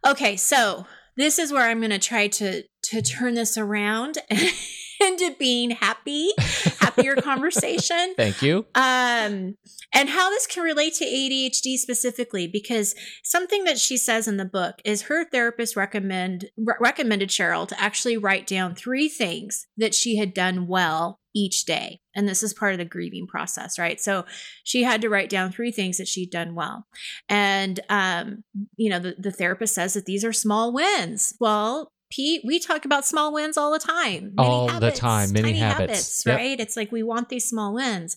Okay, 0.06 0.36
so 0.36 0.86
this 1.16 1.40
is 1.40 1.52
where 1.52 1.70
I'm 1.70 1.80
going 1.80 1.92
to 1.92 2.00
try 2.00 2.28
to 2.28 2.64
to 2.84 3.02
turn 3.02 3.34
this 3.36 3.58
around 3.58 4.18
into 5.04 5.36
being 5.38 5.72
happy, 5.72 6.32
happier 6.80 7.16
conversation. 7.22 8.14
Thank 8.16 8.42
you. 8.42 8.66
Um, 8.76 9.58
and 9.94 10.10
how 10.10 10.30
this 10.30 10.48
can 10.48 10.64
relate 10.64 10.96
to 10.96 11.06
ADHD 11.06 11.78
specifically, 11.78 12.48
because 12.48 12.96
something 13.24 13.64
that 13.66 13.78
she 13.78 13.98
says 13.98 14.28
in 14.28 14.38
the 14.38 14.46
book 14.46 14.76
is 14.84 15.04
her 15.04 15.26
therapist 15.26 15.76
recommend 15.76 16.50
re- 16.58 16.76
recommended 16.80 17.30
Sheryl 17.30 17.68
to 17.68 17.80
actually 17.80 18.18
write 18.18 18.48
down 18.48 18.74
three 18.74 19.08
things 19.08 19.68
that 19.78 19.94
she 19.94 20.18
had 20.18 20.34
done 20.34 20.68
well 20.68 21.20
each 21.36 21.66
day. 21.66 22.00
And 22.16 22.28
this 22.28 22.44
is 22.44 22.54
part 22.54 22.74
of 22.74 22.78
the 22.78 22.86
grieving 22.86 23.28
process, 23.28 23.80
right? 23.80 24.00
So 24.00 24.26
she 24.64 24.84
had 24.84 25.02
to 25.02 25.10
write 25.10 25.30
down 25.30 25.52
three 25.52 25.72
things 25.72 25.98
that 25.98 26.08
she'd 26.08 26.30
done 26.30 26.56
well. 26.56 26.86
And, 27.28 27.80
um, 27.90 28.44
you 28.78 28.90
know, 28.90 29.00
the, 29.00 29.16
the 29.18 29.32
therapist 29.32 29.74
says 29.74 29.94
that 29.94 30.06
these 30.06 30.24
are 30.24 30.34
small 30.34 30.72
wins. 30.72 31.34
Well, 31.40 31.92
Pete, 32.14 32.44
we 32.46 32.60
talk 32.60 32.86
about 32.86 33.08
small 33.08 33.34
wins 33.34 33.58
all 33.58 33.74
the 33.74 33.80
time. 33.80 34.34
Many 34.36 34.48
all 34.48 34.68
habits, 34.68 35.00
the 35.00 35.02
time, 35.02 35.32
many 35.32 35.54
habits, 35.54 35.80
habits 35.80 36.24
yep. 36.28 36.38
right? 36.38 36.60
It's 36.60 36.78
like 36.78 36.92
we 36.92 37.02
want 37.02 37.30
these 37.30 37.50
small 37.50 37.74
wins. 37.74 38.16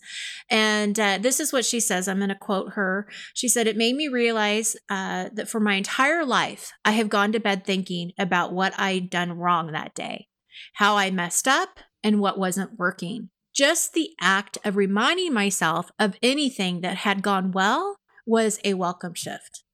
And 0.50 1.00
uh, 1.00 1.16
this 1.18 1.40
is 1.40 1.50
what 1.50 1.64
she 1.64 1.80
says. 1.80 2.06
I'm 2.06 2.18
going 2.18 2.28
to 2.28 2.34
quote 2.34 2.74
her. 2.74 3.08
She 3.32 3.48
said, 3.48 3.66
It 3.66 3.74
made 3.74 3.96
me 3.96 4.08
realize 4.08 4.76
uh, 4.90 5.30
that 5.32 5.48
for 5.48 5.60
my 5.60 5.74
entire 5.76 6.26
life, 6.26 6.72
I 6.84 6.90
have 6.90 7.08
gone 7.08 7.32
to 7.32 7.40
bed 7.40 7.64
thinking 7.64 8.12
about 8.18 8.52
what 8.52 8.78
I'd 8.78 9.08
done 9.08 9.32
wrong 9.32 9.72
that 9.72 9.94
day, 9.94 10.28
how 10.74 10.96
I 10.96 11.10
messed 11.10 11.48
up, 11.48 11.80
and 12.04 12.20
what 12.20 12.38
wasn't 12.38 12.78
working. 12.78 13.30
Just 13.54 13.94
the 13.94 14.10
act 14.20 14.58
of 14.62 14.76
reminding 14.76 15.32
myself 15.32 15.90
of 15.98 16.18
anything 16.22 16.82
that 16.82 16.98
had 16.98 17.22
gone 17.22 17.50
well 17.50 17.96
was 18.26 18.60
a 18.62 18.74
welcome 18.74 19.14
shift. 19.14 19.64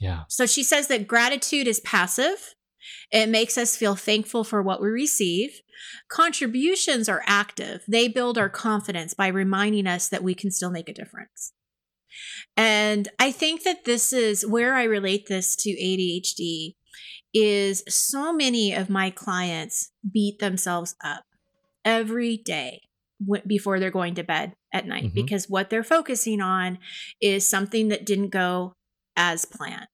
Yeah. 0.00 0.24
So 0.28 0.46
she 0.46 0.64
says 0.64 0.88
that 0.88 1.06
gratitude 1.06 1.68
is 1.68 1.78
passive 1.78 2.56
it 3.10 3.28
makes 3.28 3.58
us 3.58 3.76
feel 3.76 3.96
thankful 3.96 4.44
for 4.44 4.62
what 4.62 4.80
we 4.80 4.88
receive. 4.88 5.60
Contributions 6.08 7.08
are 7.08 7.22
active. 7.26 7.82
They 7.88 8.08
build 8.08 8.38
our 8.38 8.48
confidence 8.48 9.14
by 9.14 9.28
reminding 9.28 9.86
us 9.86 10.08
that 10.08 10.22
we 10.22 10.34
can 10.34 10.50
still 10.50 10.70
make 10.70 10.88
a 10.88 10.94
difference. 10.94 11.52
And 12.56 13.08
I 13.18 13.32
think 13.32 13.62
that 13.62 13.84
this 13.84 14.12
is 14.12 14.46
where 14.46 14.74
I 14.74 14.84
relate 14.84 15.26
this 15.26 15.56
to 15.56 15.70
ADHD 15.70 16.74
is 17.32 17.84
so 17.88 18.32
many 18.32 18.74
of 18.74 18.90
my 18.90 19.10
clients 19.10 19.92
beat 20.10 20.40
themselves 20.40 20.96
up 21.02 21.24
every 21.84 22.36
day 22.36 22.82
before 23.46 23.78
they're 23.78 23.90
going 23.90 24.14
to 24.14 24.24
bed 24.24 24.54
at 24.72 24.86
night 24.86 25.04
mm-hmm. 25.04 25.14
because 25.14 25.48
what 25.48 25.70
they're 25.70 25.84
focusing 25.84 26.40
on 26.40 26.78
is 27.20 27.46
something 27.46 27.88
that 27.88 28.06
didn't 28.06 28.30
go 28.30 28.72
as 29.16 29.44
planned 29.44 29.86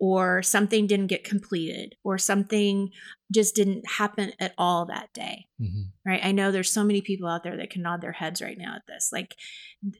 or 0.00 0.42
something 0.42 0.86
didn't 0.86 1.08
get 1.08 1.24
completed 1.24 1.94
or 2.02 2.18
something 2.18 2.90
just 3.32 3.54
didn't 3.54 3.88
happen 3.88 4.32
at 4.40 4.54
all 4.58 4.86
that 4.86 5.12
day 5.12 5.46
mm-hmm. 5.60 5.82
right? 6.04 6.20
I 6.22 6.32
know 6.32 6.50
there's 6.50 6.72
so 6.72 6.84
many 6.84 7.00
people 7.00 7.28
out 7.28 7.42
there 7.42 7.56
that 7.56 7.70
can 7.70 7.82
nod 7.82 8.00
their 8.00 8.12
heads 8.12 8.40
right 8.40 8.56
now 8.58 8.74
at 8.74 8.82
this. 8.88 9.10
Like 9.12 9.36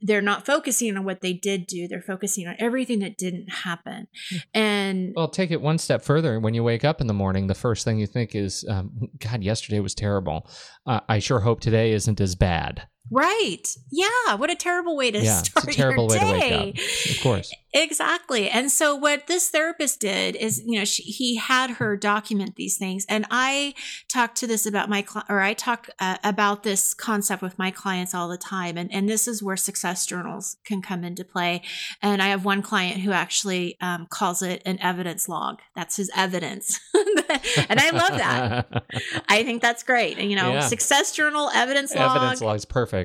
they're 0.03 0.23
not 0.23 0.47
focusing 0.47 0.97
on 0.97 1.05
what 1.05 1.21
they 1.21 1.33
did 1.33 1.67
do 1.67 1.89
they're 1.89 2.03
focusing 2.03 2.47
on 2.47 2.57
everything 2.59 3.01
that 3.01 3.17
didn't 3.17 3.51
happen. 3.51 4.09
And 4.55 5.13
well 5.15 5.29
take 5.29 5.51
it 5.51 5.61
one 5.61 5.79
step 5.79 6.03
further. 6.03 6.41
When 6.41 6.55
you 6.55 6.65
wake 6.65 6.85
up 6.85 7.01
in 7.01 7.07
the 7.07 7.15
morning 7.15 7.47
the 7.47 7.55
first 7.55 7.85
thing 7.85 7.99
you 7.99 8.07
think 8.07 8.35
is 8.35 8.65
um, 8.69 8.91
god 9.19 9.43
yesterday 9.43 9.81
was 9.81 9.95
terrible. 9.95 10.49
Uh, 10.87 11.01
i 11.09 11.19
sure 11.19 11.41
hope 11.41 11.61
today 11.61 11.93
isn't 11.93 12.21
as 12.21 12.35
bad 12.35 12.89
Right. 13.11 13.77
Yeah. 13.91 14.35
What 14.37 14.51
a 14.51 14.55
terrible 14.55 14.97
way 14.97 15.11
to 15.11 15.19
yeah, 15.19 15.43
start 15.43 15.73
terrible 15.73 16.09
way 16.09 16.19
to 16.19 16.25
wake 16.27 16.53
up. 16.53 17.11
Of 17.11 17.21
course. 17.23 17.53
Exactly. 17.73 18.49
And 18.49 18.71
so 18.71 18.97
what 18.97 19.29
this 19.29 19.49
therapist 19.49 20.01
did 20.01 20.35
is, 20.35 20.61
you 20.67 20.79
know, 20.79 20.85
she, 20.85 21.05
he 21.05 21.37
had 21.37 21.73
her 21.73 21.97
document 21.97 22.57
these 22.57 22.77
things, 22.77 23.07
and 23.09 23.27
I 23.31 23.75
talk 24.09 24.35
to 24.37 24.49
this 24.49 24.67
about 24.67 24.89
my 24.89 25.07
or 25.29 25.41
I 25.41 25.55
talk 25.55 25.89
uh, 26.01 26.17
about 26.25 26.65
this 26.65 26.95
concept 26.95 27.43
with 27.43 27.59
my 27.61 27.71
clients 27.71 28.13
all 28.13 28.29
the 28.29 28.37
time, 28.37 28.77
and 28.77 28.93
and 28.93 29.09
this 29.09 29.29
is 29.29 29.41
where 29.41 29.57
success 29.57 30.05
journals 30.05 30.57
can 30.65 30.83
come 30.83 31.05
into 31.05 31.25
play. 31.25 31.63
And 32.03 32.21
I 32.21 32.29
have 32.29 32.45
one 32.45 32.61
client 32.61 33.03
who 33.03 33.13
actually 33.13 33.77
um, 33.81 34.09
calls 34.11 34.43
it 34.43 34.63
an 34.67 34.81
evidence 34.81 35.29
log. 35.29 35.61
That's 35.77 35.97
his 35.97 36.11
evidence, 36.17 36.81
and 36.95 37.79
I 37.81 37.91
love 37.91 38.19
that. 38.19 38.85
I 39.29 39.45
think 39.45 39.63
that's 39.63 39.85
great. 39.85 40.19
You 40.19 40.35
know, 40.35 40.55
yeah. 40.55 40.61
success 40.61 41.13
journal, 41.13 41.51
evidence 41.55 41.95
log. 41.95 42.17
Evidence 42.17 42.41
log 42.41 42.57
is 42.57 42.65
perfect. 42.65 43.00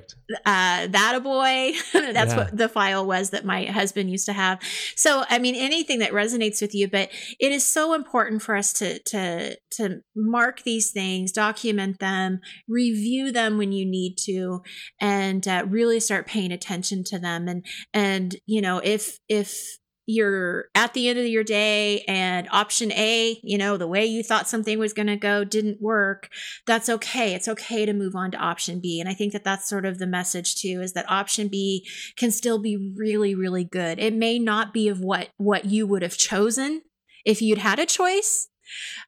Uh, 0.46 0.88
that 0.88 1.14
a 1.16 1.20
boy. 1.20 1.74
that's 1.94 2.32
yeah. 2.32 2.38
what 2.38 2.58
the 2.58 2.70
file 2.70 3.06
was 3.06 3.30
that 3.32 3.46
my 3.46 3.66
husband 3.66 4.10
used 4.10 4.26
to 4.26 4.34
have. 4.34 4.60
So, 4.96 5.24
I 5.30 5.40
mean, 5.40 5.56
anything 5.56 6.00
that 6.00 6.12
resonates 6.12 6.62
with 6.62 6.74
you, 6.74 6.88
but 6.88 7.10
it 7.40 7.52
is 7.52 7.66
so 7.66 7.94
important 7.94 8.42
for 8.42 8.56
us 8.56 8.74
to 8.74 9.00
to 9.00 9.58
to 9.72 10.02
mark 10.16 10.64
these 10.64 10.92
things, 10.92 11.32
document 11.32 12.00
them, 12.00 12.40
review 12.68 13.32
them 13.32 13.58
when 13.58 13.72
you 13.72 13.86
need 13.86 14.16
to, 14.26 14.62
and 15.00 15.48
uh, 15.48 15.66
really 15.68 16.00
start 16.00 16.28
paying 16.28 16.52
attention 16.52 17.04
to 17.06 17.20
them. 17.20 17.48
And 17.48 17.66
and 17.94 18.36
you 18.46 18.62
know, 18.62 18.80
if 18.84 19.20
if 19.30 19.78
you're 20.06 20.66
at 20.76 20.94
the 20.94 21.10
end 21.10 21.20
of 21.20 21.26
your 21.26 21.44
day 21.44 22.04
and 22.08 22.48
option 22.52 22.92
A, 22.92 23.40
you 23.44 23.58
know, 23.58 23.78
the 23.78 23.88
way 23.88 24.06
you 24.06 24.24
thought 24.24 24.48
something 24.48 24.78
was 24.78 24.94
going 24.94 25.08
to 25.08 25.16
go 25.16 25.44
didn't 25.44 25.82
work, 25.82 26.30
that's 26.66 26.90
okay. 26.90 27.34
It's 27.34 27.48
okay 27.48 27.86
to 27.86 27.94
move 27.94 28.16
on 28.16 28.32
to 28.32 28.38
option 28.38 28.80
B. 28.80 29.00
And 29.00 29.10
I 29.10 29.14
think 29.14 29.34
that 29.34 29.44
that's 29.44 29.68
sort 29.68 29.86
of 29.86 29.98
the 29.98 30.08
message 30.08 30.56
too 30.56 30.82
is 30.82 30.94
that 30.94 31.10
option 31.10 31.48
B 31.48 31.88
can 32.18 32.32
still 32.32 32.60
be 32.60 32.94
really 32.96 33.36
really 33.36 33.64
good. 33.64 34.00
It 34.00 34.14
may 34.14 34.40
not 34.40 34.74
be 34.74 34.88
of 34.88 35.00
what 35.00 35.30
what 35.38 35.66
you 35.66 35.88
would 35.88 36.02
have 36.02 36.18
chosen 36.18 36.82
if 37.26 37.42
you'd 37.42 37.58
had 37.58 37.80
a 37.80 37.86
choice, 37.86 38.50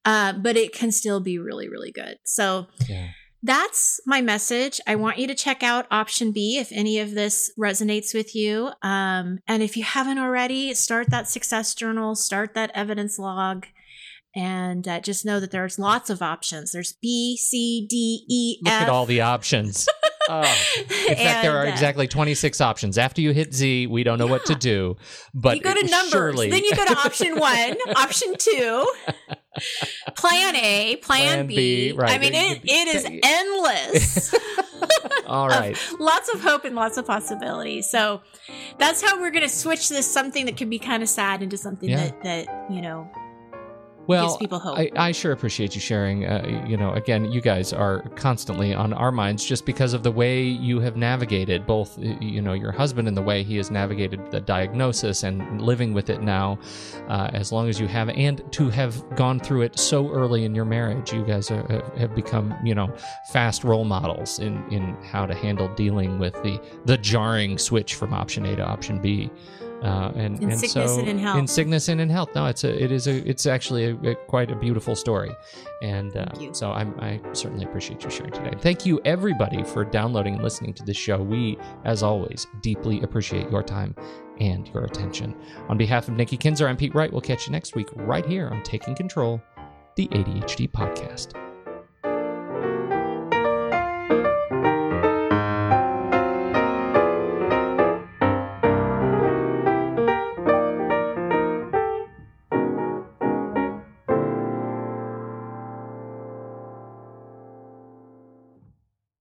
uh, 0.06 0.34
but 0.34 0.58
it 0.58 0.74
can 0.74 0.92
still 0.92 1.20
be 1.20 1.38
really 1.38 1.70
really 1.70 1.92
good. 1.92 2.18
So 2.24 2.68
yeah 2.88 3.10
that's 3.44 4.00
my 4.06 4.22
message. 4.22 4.82
I 4.88 4.96
want 4.96 5.18
you 5.18 5.28
to 5.28 5.36
check 5.36 5.64
out 5.64 5.88
option 5.92 6.32
B 6.32 6.58
if 6.58 6.72
any 6.72 7.00
of 7.00 7.12
this 7.12 7.52
resonates 7.58 8.14
with 8.14 8.36
you. 8.36 8.72
Um, 8.82 9.40
and 9.48 9.62
if 9.62 9.78
you 9.78 9.84
haven't 9.84 10.18
already, 10.18 10.74
start 10.74 11.10
that 11.12 11.28
success 11.28 11.76
journal, 11.76 12.16
start 12.16 12.54
that 12.56 12.72
evidence 12.74 13.20
log, 13.20 13.68
and 14.36 14.88
uh, 14.88 15.00
just 15.00 15.26
know 15.26 15.40
that 15.40 15.52
there's 15.52 15.80
lots 15.80 16.10
of 16.10 16.22
options. 16.22 16.72
There's 16.72 16.94
B, 17.02 17.38
C, 17.38 17.86
D, 17.90 18.26
E, 18.30 18.58
Look 18.64 18.74
F. 18.74 18.82
at 18.84 18.90
all 18.90 19.06
the 19.06 19.22
options. 19.22 19.88
Oh. 20.30 20.42
In 20.42 20.86
fact, 20.86 21.20
and, 21.20 21.46
there 21.46 21.58
are 21.58 21.66
uh, 21.68 21.70
exactly 21.70 22.08
26 22.08 22.60
options. 22.60 22.98
After 22.98 23.22
you 23.22 23.32
hit 23.32 23.54
Z, 23.54 23.88
we 23.88 24.04
don't 24.04 24.18
know 24.18 24.26
yeah. 24.26 24.32
what 24.32 24.46
to 24.48 24.56
do. 24.56 24.98
But 25.34 25.56
you 25.56 25.64
go 25.64 25.74
to 25.74 25.88
numbers. 25.88 26.12
Surely... 26.12 26.50
Then 26.50 26.64
you 26.66 26.76
go 26.76 26.86
to 26.86 26.98
option 26.98 27.36
one, 27.40 27.78
option 27.96 28.36
two, 28.38 28.92
plan 30.16 30.56
A, 30.56 30.96
plan, 30.98 31.22
plan 31.22 31.48
B. 31.48 31.56
B. 31.56 31.92
Right. 31.94 32.12
I 32.12 32.18
mean, 32.18 32.34
it, 32.34 32.62
it 32.64 32.96
is 32.96 33.06
endless. 33.24 34.36
All 35.28 35.48
right. 35.50 35.78
lots 36.00 36.34
of 36.34 36.42
hope 36.42 36.64
and 36.64 36.76
lots 36.76 36.98
of 36.98 37.06
possibilities. 37.06 37.90
So 37.90 38.22
that's 38.78 39.02
how 39.02 39.20
we're 39.20 39.32
going 39.32 39.44
to 39.44 39.54
switch 39.54 39.90
this 39.90 40.10
something 40.10 40.46
that 40.46 40.56
can 40.56 40.70
be 40.70 40.80
kind 40.80 41.04
of 41.04 41.10
sad 41.10 41.42
into 41.42 41.58
something 41.58 41.90
yeah. 41.90 41.98
that, 41.98 42.24
that, 42.24 42.72
you 42.72 42.82
know, 42.82 43.12
well, 44.08 44.28
gives 44.28 44.38
people 44.38 44.60
hope. 44.60 44.78
I, 44.78 44.92
I 44.96 45.12
sure 45.12 45.32
appreciate 45.32 45.76
you 45.76 45.82
sharing. 45.82 46.26
Uh, 46.26 46.64
you 46.68 46.78
know, 46.78 46.94
again, 46.94 47.32
you 47.32 47.42
guys 47.42 47.74
are 47.74 48.02
constantly 48.16 48.74
on 48.74 48.94
our 48.94 49.12
minds 49.12 49.46
just 49.46 49.66
because 49.66 49.94
of 49.94 50.04
the 50.04 50.12
way 50.12 50.42
you 50.44 50.80
have 50.80 50.96
navigated 50.96 51.66
both, 51.66 51.98
you 52.00 52.42
know, 52.42 52.54
your 52.54 52.72
husband 52.72 53.08
and 53.08 53.16
the 53.16 53.22
way 53.22 53.44
he 53.44 53.58
has 53.58 53.70
navigated 53.70 54.32
the 54.32 54.40
diagnosis 54.40 55.24
and 55.24 55.62
living 55.62 55.94
with 55.94 56.10
it 56.10 56.22
now, 56.22 56.58
uh, 57.10 57.30
as 57.34 57.52
long 57.52 57.70
as 57.70 57.80
you 57.80 57.88
have, 57.88 58.10
and 58.10 58.42
to 58.52 58.70
have 58.70 59.04
gone 59.16 59.40
through 59.40 59.62
it 59.62 59.78
so 59.78 60.10
early 60.12 60.46
in 60.46 60.56
your 60.56 60.66
marriage. 60.66 61.14
You 61.14 61.24
guys 61.26 61.52
are, 61.52 61.84
have 61.98 62.16
become, 62.16 62.56
you 62.64 62.76
know, 62.76 62.94
fast 63.32 63.64
role 63.64 63.86
models 63.86 64.40
in 64.40 64.64
in 64.72 64.96
how 65.04 65.26
to 65.26 65.34
handle 65.34 65.68
dealing 65.76 66.20
with 66.20 66.34
the 66.44 66.62
the 66.86 66.98
jarring 66.98 67.58
switch 67.58 67.96
from 67.96 68.14
option 68.14 68.46
A 68.46 68.56
to 68.56 68.66
option 68.66 69.00
B. 69.00 69.30
Uh, 69.82 70.12
and 70.16 70.42
in 70.42 70.50
and 70.50 70.60
sickness 70.60 70.94
so, 70.94 71.00
and 71.00 71.08
in 71.08 71.20
health. 71.20 71.38
In 71.38 71.48
sickness 71.48 71.88
and 71.88 72.02
in 72.02 72.10
health. 72.10 72.30
No, 72.34 72.48
it's 72.48 72.64
a, 72.64 72.84
it 72.84 72.92
is 72.92 73.08
a, 73.08 73.28
it's 73.30 73.46
actually 73.46 73.86
a, 73.86 74.12
a 74.12 74.16
quite 74.16 74.50
a 74.50 74.56
beautiful 74.56 74.96
story, 74.96 75.36
and 75.84 76.18
uh, 76.18 76.26
so 76.52 76.72
I'm, 76.72 77.00
I 77.00 77.22
certainly 77.34 77.66
appreciate 77.66 78.04
you 78.04 78.10
sharing 78.10 78.32
today. 78.32 78.54
Thank 78.60 78.86
you 78.86 79.00
everybody 79.06 79.64
for 79.64 79.86
downloading 79.86 80.36
and 80.36 80.44
listening 80.44 80.74
to 80.76 80.84
this 80.84 80.98
show. 80.98 81.22
We, 81.22 81.58
as 81.86 82.02
always, 82.02 82.48
deeply 82.62 83.02
appreciate 83.04 83.52
your 83.52 83.62
time 83.62 83.96
and 84.40 84.68
your 84.70 84.84
attention. 84.84 85.36
On 85.70 85.78
behalf 85.78 86.08
of 86.08 86.16
Nikki 86.16 86.38
Kinzer, 86.38 86.68
I'm 86.68 86.78
Pete 86.78 86.96
Wright. 86.96 87.12
We'll 87.12 87.22
catch 87.22 87.46
you 87.46 87.52
next 87.52 87.76
week 87.76 87.90
right 87.94 88.26
here 88.26 88.48
on 88.50 88.64
Taking 88.64 88.96
Control, 88.96 89.42
the 89.96 90.08
ADHD 90.08 90.72
podcast. 90.72 91.47